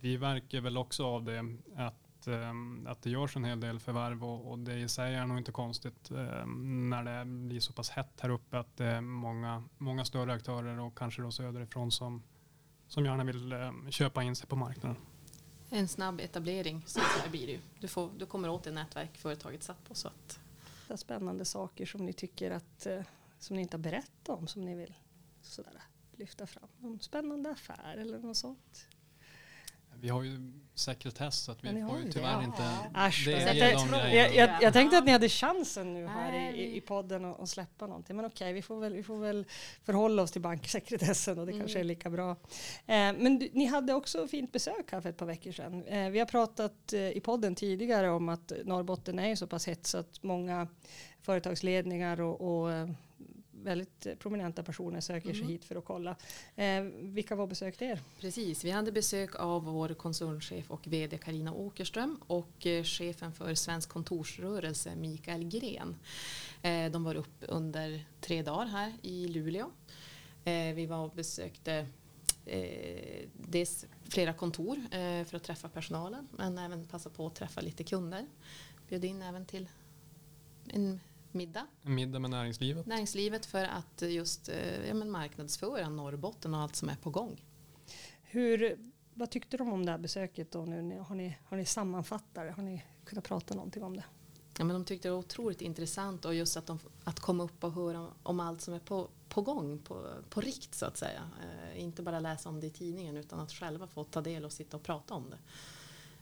Vi 0.00 0.16
verkar 0.16 0.60
väl 0.60 0.76
också 0.76 1.06
av 1.06 1.24
det 1.24 1.56
att 1.76 2.05
Ehm, 2.28 2.86
att, 2.86 3.02
det 3.02 3.10
görs 3.10 3.36
en 3.36 3.44
hel 3.44 3.60
del 3.60 3.80
förvärv 3.80 4.24
och, 4.24 4.50
och, 4.50 4.58
det 4.58 4.78
i 4.78 4.88
sig 4.88 5.14
är 5.14 5.26
nog 5.26 5.38
inte 5.38 5.52
konstigt 5.52 6.10
ehm, 6.10 6.90
när 6.90 7.04
det 7.04 7.24
blir 7.24 7.60
så 7.60 7.72
pass 7.72 7.90
hett 7.90 8.20
här 8.20 8.28
uppe 8.30 8.58
att 8.58 8.76
det 8.76 8.86
är 8.86 9.00
många, 9.00 9.64
många 9.78 10.04
större 10.04 10.32
aktörer 10.32 10.80
och 10.80 10.98
kanske 10.98 11.22
då 11.22 11.30
söderifrån 11.30 11.92
som, 11.92 12.22
som 12.88 13.04
gärna 13.04 13.24
vill 13.24 13.52
ehm, 13.52 13.90
köpa 13.90 14.22
in 14.22 14.36
sig 14.36 14.46
på 14.46 14.56
marknaden. 14.56 14.96
En 15.70 15.88
snabb 15.88 16.20
etablering 16.20 16.82
så 16.86 17.00
här 17.00 17.30
blir 17.30 17.46
det 17.46 17.52
ju. 17.52 17.60
Du, 17.80 17.88
får, 17.88 18.10
du 18.18 18.26
kommer 18.26 18.48
åt 18.48 18.64
det 18.64 18.72
nätverk 18.72 19.16
företaget 19.16 19.62
satt 19.62 19.84
på. 19.88 19.94
Så 19.94 20.08
att. 20.08 20.40
Spännande 21.00 21.44
saker 21.44 21.86
som 21.86 22.06
ni 22.06 22.12
tycker 22.12 22.50
att 22.50 22.86
eh, 22.86 23.00
som 23.38 23.56
ni 23.56 23.62
inte 23.62 23.76
har 23.76 23.82
berättat 23.82 24.28
om 24.28 24.46
som 24.46 24.64
ni 24.64 24.74
vill 24.74 24.94
sådär, 25.42 25.82
lyfta 26.12 26.46
fram. 26.46 26.68
Någon 26.78 27.00
spännande 27.00 27.50
affär 27.50 27.96
eller 27.96 28.18
något 28.18 28.36
sånt? 28.36 28.88
Vi 30.00 30.08
har 30.08 30.22
ju 30.22 30.52
sekretess 30.78 31.36
så 31.36 31.52
att 31.52 31.64
vi 31.64 31.68
får 31.88 31.98
ju 31.98 32.12
tyvärr 32.12 32.38
det. 32.38 32.44
inte 32.44 32.62
Asch, 32.94 33.24
delge 33.26 33.72
dem 33.72 33.88
jag, 33.92 34.34
jag, 34.34 34.50
jag, 34.60 34.72
tänkte 34.72 34.98
att 34.98 35.04
ni 35.04 35.12
hade 35.12 35.28
chansen 35.28 35.94
nu 35.94 36.06
här 36.06 36.54
i, 36.54 36.76
i 36.76 36.80
podden 36.80 37.24
att 37.24 37.48
släppa 37.48 37.86
någonting. 37.86 38.16
Men 38.16 38.24
okej, 38.24 38.52
vi, 38.52 38.62
får 38.62 38.80
väl, 38.80 38.92
vi 38.94 39.02
får 39.02 39.18
väl 39.18 39.46
förhålla 39.84 40.22
oss 40.22 40.30
till 40.30 40.42
banksekretessen 40.42 41.38
och 41.38 41.46
det 41.46 41.52
mm. 41.52 41.62
kanske 41.62 41.80
är 41.80 41.84
lika 41.84 42.10
bra. 42.10 42.30
Eh, 42.30 42.36
men 42.86 43.38
du, 43.38 43.50
ni 43.52 43.66
hade 43.66 43.94
också 43.94 44.28
fint 44.28 44.52
besök 44.52 44.92
här 44.92 45.00
för 45.00 45.08
ett 45.08 45.16
par 45.16 45.26
veckor 45.26 45.52
sedan. 45.52 45.84
Eh, 45.84 46.10
vi 46.10 46.18
har 46.18 46.26
pratat 46.26 46.92
eh, 46.92 47.10
i 47.10 47.20
podden 47.20 47.54
tidigare 47.54 48.10
om 48.10 48.28
att 48.28 48.52
Norrbotten 48.64 49.18
är 49.18 49.36
så 49.36 49.46
pass 49.46 49.66
hett 49.66 49.86
så 49.86 49.98
att 49.98 50.22
många 50.22 50.68
företagsledningar 51.22 52.20
och, 52.20 52.60
och 52.60 52.72
eh, 52.72 52.88
väldigt 53.66 54.06
prominenta 54.18 54.62
personer 54.62 55.00
söker 55.00 55.30
sig 55.30 55.38
mm. 55.38 55.48
hit 55.48 55.64
för 55.64 55.76
att 55.76 55.84
kolla. 55.84 56.16
Eh, 56.56 56.82
vilka 57.00 57.34
var 57.34 57.46
besökte 57.46 57.84
er? 57.84 58.00
Precis, 58.20 58.64
vi 58.64 58.70
hade 58.70 58.92
besök 58.92 59.34
av 59.34 59.64
vår 59.64 59.88
koncernchef 59.88 60.70
och 60.70 60.86
vd 60.86 61.18
Karina 61.18 61.52
Åkerström 61.52 62.20
och 62.26 62.66
eh, 62.66 62.84
chefen 62.84 63.32
för 63.32 63.54
Svensk 63.54 63.88
kontorsrörelse 63.88 64.96
Mikael 64.96 65.44
Gren. 65.44 65.96
Eh, 66.62 66.90
de 66.90 67.04
var 67.04 67.14
upp 67.14 67.44
under 67.48 68.04
tre 68.20 68.42
dagar 68.42 68.66
här 68.66 68.92
i 69.02 69.28
Luleå. 69.28 69.70
Eh, 70.44 70.74
vi 70.74 70.86
var 70.86 70.98
och 71.04 71.12
besökte 71.14 71.86
eh, 72.46 73.28
dels 73.32 73.86
flera 74.08 74.32
kontor 74.32 74.76
eh, 74.76 75.24
för 75.24 75.34
att 75.36 75.42
träffa 75.42 75.68
personalen 75.68 76.28
men 76.36 76.58
även 76.58 76.84
passa 76.84 77.10
på 77.10 77.26
att 77.26 77.34
träffa 77.34 77.60
lite 77.60 77.84
kunder. 77.84 78.26
Bjöd 78.88 79.04
in 79.04 79.22
även 79.22 79.46
till 79.46 79.68
en 80.68 81.00
middag. 81.36 81.66
En 81.82 81.94
middag 81.94 82.18
med 82.18 82.30
näringslivet. 82.30 82.86
Näringslivet 82.86 83.46
för 83.46 83.64
att 83.64 84.02
just 84.02 84.48
eh, 84.48 84.88
ja, 84.88 84.94
men 84.94 85.10
marknadsföra 85.10 85.88
Norrbotten 85.88 86.54
och 86.54 86.60
allt 86.60 86.76
som 86.76 86.88
är 86.88 86.96
på 86.96 87.10
gång. 87.10 87.44
Hur, 88.22 88.78
vad 89.14 89.30
tyckte 89.30 89.56
de 89.56 89.72
om 89.72 89.86
det 89.86 89.92
här 89.92 89.98
besöket? 89.98 90.50
Då 90.50 90.64
nu? 90.64 90.98
Har, 90.98 91.14
ni, 91.14 91.38
har 91.44 91.56
ni 91.56 91.64
sammanfattat 91.64 92.44
det? 92.44 92.52
Har 92.52 92.62
ni 92.62 92.84
kunnat 93.04 93.24
prata 93.24 93.54
någonting 93.54 93.82
om 93.82 93.96
det? 93.96 94.04
Ja, 94.58 94.64
men 94.64 94.74
de 94.74 94.84
tyckte 94.84 95.08
det 95.08 95.12
var 95.12 95.18
otroligt 95.18 95.60
intressant 95.60 96.24
och 96.24 96.34
just 96.34 96.56
att, 96.56 96.66
de, 96.66 96.78
att 97.04 97.20
komma 97.20 97.44
upp 97.44 97.64
och 97.64 97.72
höra 97.72 98.00
om, 98.00 98.12
om 98.22 98.40
allt 98.40 98.60
som 98.60 98.74
är 98.74 98.78
på, 98.78 99.08
på 99.28 99.42
gång, 99.42 99.78
på, 99.78 100.08
på 100.30 100.40
rikt 100.40 100.74
så 100.74 100.86
att 100.86 100.96
säga. 100.96 101.30
Eh, 101.42 101.82
inte 101.82 102.02
bara 102.02 102.20
läsa 102.20 102.48
om 102.48 102.60
det 102.60 102.66
i 102.66 102.70
tidningen 102.70 103.16
utan 103.16 103.40
att 103.40 103.52
själva 103.52 103.86
få 103.86 104.04
ta 104.04 104.20
del 104.20 104.44
och 104.44 104.52
sitta 104.52 104.76
och 104.76 104.82
prata 104.82 105.14
om 105.14 105.30
det. 105.30 105.38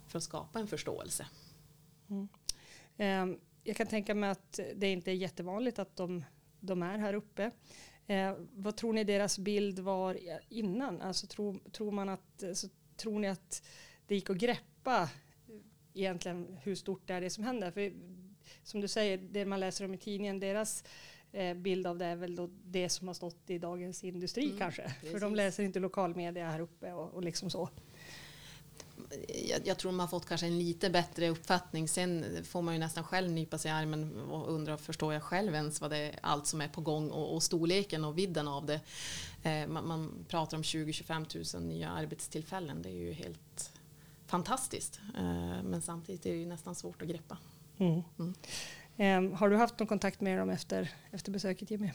För 0.09 0.19
att 0.19 0.25
skapa 0.25 0.61
en 0.61 0.67
förståelse. 0.67 1.27
Mm. 2.09 2.29
Um, 2.99 3.41
jag 3.65 3.77
kan 3.77 3.87
tänka 3.87 4.15
mig 4.15 4.31
att 4.31 4.61
det 4.75 4.93
inte 4.93 5.11
är 5.11 5.15
jättevanligt 5.15 5.79
att 5.79 5.97
de, 5.97 6.25
de 6.61 6.83
är 6.83 6.99
här 6.99 7.15
uppe. 7.15 7.51
Eh, 8.07 8.35
vad 8.53 8.77
tror 8.77 8.93
ni 8.93 9.05
deras 9.05 9.39
bild 9.39 9.79
var 9.79 10.19
innan? 10.49 11.01
Alltså, 11.01 11.27
tro, 11.27 11.59
tror, 11.73 11.91
man 11.91 12.09
att, 12.09 12.45
alltså, 12.45 12.69
tror 12.97 13.19
ni 13.19 13.29
att 13.29 13.63
det 14.07 14.15
gick 14.15 14.31
att 14.31 14.37
greppa 14.37 15.11
egentligen 15.95 16.59
hur 16.63 16.75
stort 16.75 17.03
det 17.07 17.15
är 17.15 17.21
det 17.21 17.31
som 17.31 17.45
händer? 17.45 17.71
För 17.71 17.93
som 18.63 18.81
du 18.81 18.89
säger, 18.89 19.19
det 19.19 19.45
man 19.45 19.61
läser 19.61 19.85
om 19.85 19.95
i 19.95 19.99
tidningen, 19.99 20.41
deras 20.41 20.85
eh, 21.33 21.55
bild 21.55 21.87
av 21.87 21.99
det 21.99 22.07
är 22.07 22.17
väl 22.17 22.37
då 22.37 22.51
det 22.65 22.89
som 22.89 23.07
har 23.07 23.15
stått 23.15 23.51
i 23.51 23.59
Dagens 23.59 24.05
Industri 24.05 24.45
mm, 24.45 24.59
kanske. 24.59 24.83
Precis. 24.83 25.11
För 25.11 25.21
de 25.21 25.35
läser 25.35 25.63
inte 25.63 25.81
lokalmedia 25.81 26.51
här 26.51 26.61
uppe 26.61 26.93
och, 26.93 27.15
och 27.15 27.25
liksom 27.25 27.51
så 27.51 27.69
jag, 29.49 29.67
jag, 29.67 29.79
tror 29.79 29.93
man 29.93 30.01
har 30.01 30.09
fått 30.09 30.27
kanske 30.27 30.47
en 30.47 30.59
lite 30.59 30.91
bättre 30.91 31.29
uppfattning. 31.29 31.89
Sen 31.89 32.25
får 32.45 32.63
man 32.63 32.75
ju 32.75 32.81
nästan 32.81 33.05
själv 33.05 33.31
nypa 33.31 33.59
sig 33.59 33.71
i 33.71 33.75
armen 33.75 34.21
och 34.21 34.53
undra, 34.53 34.77
förstår 34.77 35.13
jag 35.13 35.23
själv 35.23 35.55
ens 35.55 35.81
vad 35.81 35.91
det 35.91 35.97
är, 35.97 36.19
allt 36.23 36.47
som 36.47 36.61
är 36.61 36.69
på 36.69 36.81
gång 36.81 37.11
och, 37.11 37.35
och 37.35 37.43
storleken 37.43 38.05
och 38.05 38.19
vidden 38.19 38.49
av 38.49 38.67
det. 38.67 38.81
Eh, 39.43 39.67
man, 39.67 39.87
man, 39.87 40.25
pratar 40.29 40.57
om 40.57 40.63
20-25 40.63 41.57
000 41.59 41.69
nya 41.69 41.91
arbetstillfällen. 41.91 42.83
Det 42.83 42.89
är 42.89 42.93
ju 42.93 43.13
helt 43.13 43.73
fantastiskt. 44.27 45.01
Eh, 45.17 45.63
men 45.63 45.83
samtidigt 45.83 46.27
är 46.27 46.31
det 46.31 46.39
ju 46.39 46.47
nästan 46.47 46.75
svårt 46.75 47.03
att 47.03 47.09
greppa. 47.09 47.39
Mm. 47.79 48.03
Mm. 48.19 48.35
Eh, 48.97 49.39
har 49.39 49.51
du 49.51 49.57
haft 49.57 49.79
någon 49.79 49.89
kontakt 49.89 50.21
med 50.21 50.39
dem 50.39 50.51
efter, 50.51 50.91
efter 51.11 51.33
besöket 51.33 51.71
Jimmy? 51.71 51.91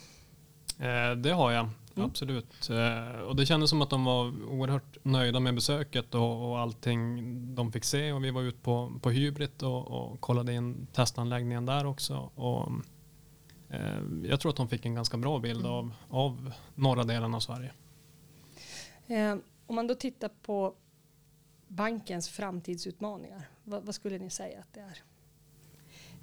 Eh, 0.80 1.12
det 1.12 1.32
har 1.32 1.52
jag, 1.52 1.70
mm. 1.96 2.10
absolut. 2.10 2.70
Eh, 2.70 3.20
och 3.20 3.36
det 3.36 3.46
kändes 3.46 3.70
som 3.70 3.82
att 3.82 3.90
de 3.90 4.06
var 4.06 4.44
oerhört 4.50 4.98
nöjda 5.04 5.40
med 5.40 5.56
besöket 5.56 6.16
och, 6.16 6.50
och 6.50 6.60
allting 6.60 7.56
de 7.56 7.72
fick 7.72 7.84
se. 7.84 8.12
Och 8.12 8.24
vi 8.24 8.32
var 8.32 8.42
ute 8.42 8.60
på, 8.60 9.00
på 9.02 9.10
Hybrid 9.10 9.64
och, 9.64 9.88
och 9.88 10.22
kollade 10.22 10.54
in 10.54 10.88
testanläggningen 10.94 11.66
där 11.66 11.86
också. 11.86 12.32
Och, 12.36 12.72
eh, 13.70 14.02
jag 14.24 14.40
tror 14.40 14.50
att 14.50 14.58
de 14.58 14.70
fick 14.70 14.86
en 14.86 14.96
ganska 14.96 15.18
bra 15.18 15.40
bild 15.40 15.60
mm. 15.60 15.72
av, 15.72 15.94
av 16.10 16.52
norra 16.76 17.04
delen 17.04 17.36
av 17.36 17.40
Sverige. 17.40 17.72
Om 19.68 19.76
man 19.76 19.88
då 19.88 19.96
tittar 19.96 20.30
på 20.42 20.76
bankens 21.68 22.30
framtidsutmaningar, 22.30 23.50
vad, 23.64 23.84
vad 23.84 23.96
skulle 23.96 24.20
ni 24.20 24.30
säga 24.30 24.60
att 24.60 24.74
det 24.74 24.80
är? 24.80 25.04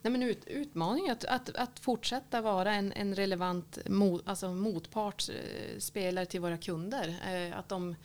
Nej, 0.06 0.12
men 0.12 0.22
ut, 0.22 0.46
utmaningen 0.46 1.12
att, 1.12 1.24
att, 1.24 1.56
att 1.56 1.78
fortsätta 1.78 2.40
vara 2.40 2.74
en, 2.74 2.92
en 2.92 3.14
relevant 3.14 3.78
mot, 3.88 4.28
alltså 4.28 4.54
motpart, 4.54 5.28
eh, 5.28 5.78
spelare 5.78 6.26
till 6.26 6.40
våra 6.40 6.58
kunder. 6.58 7.16
Eh, 7.26 7.58
att, 7.58 7.68
de, 7.68 7.96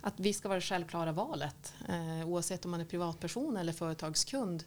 att 0.00 0.20
vi 0.20 0.32
ska 0.32 0.48
vara 0.48 0.58
det 0.58 0.64
självklara 0.64 1.12
valet 1.12 1.74
eh, 1.88 2.28
oavsett 2.28 2.64
om 2.64 2.70
man 2.70 2.80
är 2.80 2.84
privatperson 2.84 3.56
eller 3.56 3.72
företagskund. 3.72 4.64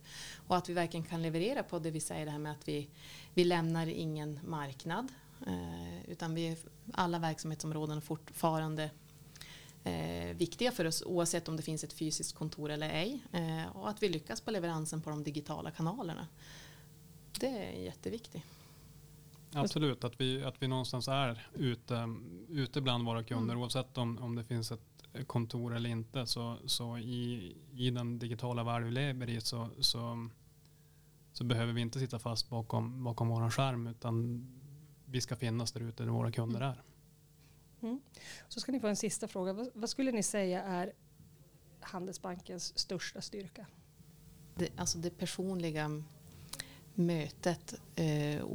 Och 0.48 0.58
att 0.58 0.70
vi 0.70 0.74
verkligen 0.74 1.06
kan 1.06 1.22
leverera 1.22 1.64
på 1.64 1.80
det 1.80 1.92
vi 1.92 2.00
säger 2.00 2.26
det 2.26 2.32
här 2.32 2.40
med 2.40 2.52
att 2.52 2.68
vi, 2.68 2.90
vi 3.34 3.44
lämnar 3.44 3.88
ingen 3.88 4.40
marknad. 4.46 5.08
utan 6.08 6.36
vi, 6.36 6.58
alla 6.94 7.20
verksamhetsområden 7.20 7.98
är 7.98 8.02
fortfarande 8.02 8.90
eh, 9.84 10.36
viktiga 10.36 10.72
för 10.72 10.86
oss 10.86 11.04
oavsett 11.06 11.48
om 11.48 11.58
det 11.58 11.64
finns 11.64 11.84
ett 11.84 11.94
fysiskt 11.94 12.36
kontor 12.36 12.72
eller 12.72 12.90
ej. 12.90 13.24
Eh, 13.32 13.78
och 13.78 13.90
att 13.90 14.04
vi 14.04 14.10
lyckas 14.10 14.42
på 14.42 14.52
leveransen 14.52 15.02
på 15.02 15.10
de 15.10 15.24
digitala 15.24 15.72
kanalerna. 15.72 16.28
Det 17.40 17.48
är 17.48 17.84
jätteviktigt. 17.84 18.44
Absolut, 19.54 20.04
att 20.04 20.22
vi, 20.22 20.44
att 20.44 20.56
vi 20.60 20.68
någonstans 20.68 21.08
är 21.08 21.48
ute, 21.54 22.16
ute 22.50 22.82
bland 22.82 23.06
våra 23.06 23.24
kunder 23.24 23.54
mm. 23.54 23.62
oavsett 23.62 23.98
om, 23.98 24.18
om 24.18 24.36
det 24.36 24.44
finns 24.44 24.72
ett 24.72 25.28
kontor 25.28 25.76
eller 25.76 25.90
inte. 25.90 26.28
Så, 26.28 26.58
så 26.66 26.98
i, 26.98 27.56
i 27.74 27.90
den 27.90 28.20
digitala 28.20 28.64
värld 28.64 28.84
vi 28.84 28.92
lever 28.92 29.30
i 29.30 29.42
så, 29.42 29.70
så 29.80 30.30
så 31.34 31.44
behöver 31.44 31.74
vi 31.74 31.82
inte 31.82 32.00
sitta 32.00 32.20
fast 32.20 32.50
bakom, 32.50 33.04
bakom 33.04 33.28
vår 33.28 33.50
skärm 33.50 33.88
utan 33.88 34.48
vi 35.06 35.22
ska 35.22 35.36
finnas 35.36 35.72
där 35.72 35.82
ute 35.82 36.04
där 36.04 36.10
våra 36.10 36.32
kunder 36.32 36.62
är. 36.62 36.84
Mm. 37.82 38.02
Så 38.48 38.60
ska 38.60 38.72
ni 38.72 38.80
få 38.80 38.88
en 38.88 38.96
sista 38.96 39.28
fråga. 39.28 39.54
Vad, 39.54 39.70
vad, 39.74 39.90
skulle 39.90 40.12
ni 40.12 40.24
säga 40.24 40.64
är 40.64 40.94
Handelsbankens 41.80 42.80
största 42.80 43.22
styrka? 43.22 43.66
Det, 44.56 44.70
alltså 44.76 44.98
det 44.98 45.10
personliga 45.10 46.04
mötet 46.96 47.74
eh, 47.96 48.46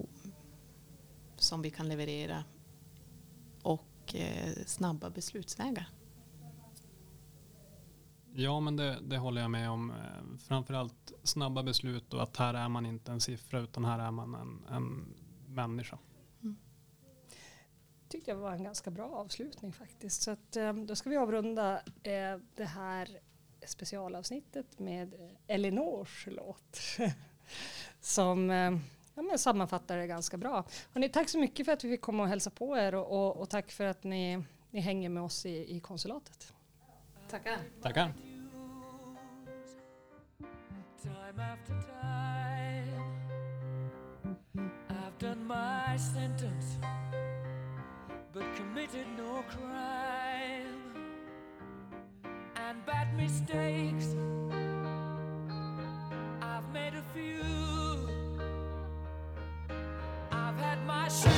som 1.37 1.63
vi 1.63 1.71
kan 1.71 1.89
leverera 1.89 2.45
och 3.63 4.15
eh, 4.15 4.53
snabba 4.67 5.11
beslutsvägar. 5.11 5.89
Ja, 8.35 8.61
men 8.61 8.77
det, 8.77 8.99
det, 9.03 9.19
håller 9.19 9.41
jag 9.41 9.51
med 9.51 9.71
om. 9.71 9.91
Eh, 9.91 10.39
framförallt 10.39 11.13
snabba 11.23 11.63
beslut 11.63 12.15
och 12.15 12.23
att 12.23 12.37
här 12.37 12.55
är 12.55 12.69
man 12.69 12.87
inte 12.87 13.13
en 13.13 13.21
siffra 13.21 13.61
utan 13.61 13.85
här 13.85 13.99
är 13.99 14.11
man 14.11 14.35
en, 14.35 14.75
en 14.75 15.15
människa. 15.47 15.99
Mm. 16.43 16.57
tyckte 18.09 18.31
jag 18.31 18.39
var 18.39 18.53
en 18.53 18.65
ganska 18.65 18.91
bra 18.91 19.11
avslutning 19.11 19.73
faktiskt. 19.73 20.23
Så 20.23 20.31
att, 20.31 20.57
eh, 20.57 20.73
då 20.73 20.97
ska 20.97 21.11
vi 21.11 21.17
avrunda 21.17 21.77
eh, 22.03 22.39
det 22.55 22.65
här 22.65 23.21
specialavsnittet 23.67 24.79
med 24.79 25.37
Elinors 25.47 26.29
låt. 26.31 26.81
Som 28.09 28.51
ja, 29.15 29.23
men 29.23 29.39
sammanfattar 29.39 29.97
det 29.97 30.07
ganska 30.07 30.37
bra. 30.37 30.65
Hörrni, 30.93 31.09
tack 31.09 31.29
så 31.29 31.39
mycket 31.39 31.67
för 31.67 31.73
att 31.73 31.85
vi 31.85 31.91
fick 31.91 32.01
komma 32.01 32.23
och 32.23 32.29
hälsa 32.29 32.51
på 32.51 32.79
er 32.79 32.95
och, 32.95 33.07
och, 33.11 33.37
och 33.37 33.51
tack 33.51 33.71
för 33.71 33.85
att 33.85 34.05
ni, 34.05 34.45
ni 34.71 34.81
hänger 34.81 35.09
med 35.09 35.23
oss 35.23 35.47
i, 35.47 35.77
i 35.77 35.81
konsulatet. 35.81 36.53
Tackar. 37.31 37.59
Tackar. 37.83 38.13
Time 41.03 41.43
after 41.53 41.75
time, 41.83 43.07
I've 44.89 45.19
done 45.19 45.45
my 45.45 45.99
sentence, 45.99 46.79
but 48.33 48.45
committed 48.57 49.07
no 49.17 49.45
crime 49.51 50.95
and 52.57 52.87
bad 52.87 53.15
mistakes. 53.15 54.15
I've 56.43 56.73
made 56.73 56.95
a 56.95 57.03
few. 57.15 57.58
I've 61.09 61.38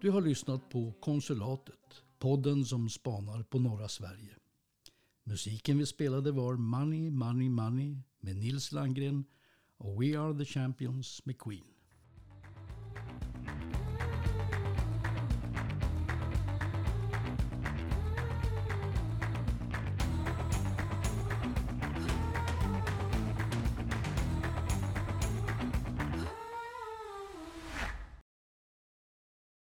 Du 0.00 0.10
har 0.10 0.20
lyssnat 0.20 0.68
på 0.70 0.92
Konsulatet, 1.00 2.02
podden 2.18 2.64
som 2.64 2.88
spanar 2.88 3.42
på 3.42 3.58
norra 3.58 3.88
Sverige. 3.88 4.36
Musiken 5.24 5.78
vi 5.78 5.86
spelade 5.86 6.32
var 6.32 6.56
Money, 6.56 7.10
Money, 7.10 7.48
Money 7.48 7.96
med 8.20 8.36
Nils 8.36 8.72
Landgren 8.72 9.24
och 9.76 10.02
We 10.02 10.18
Are 10.18 10.38
The 10.38 10.44
Champions 10.44 11.26
med 11.26 11.38
Queen. 11.38 11.64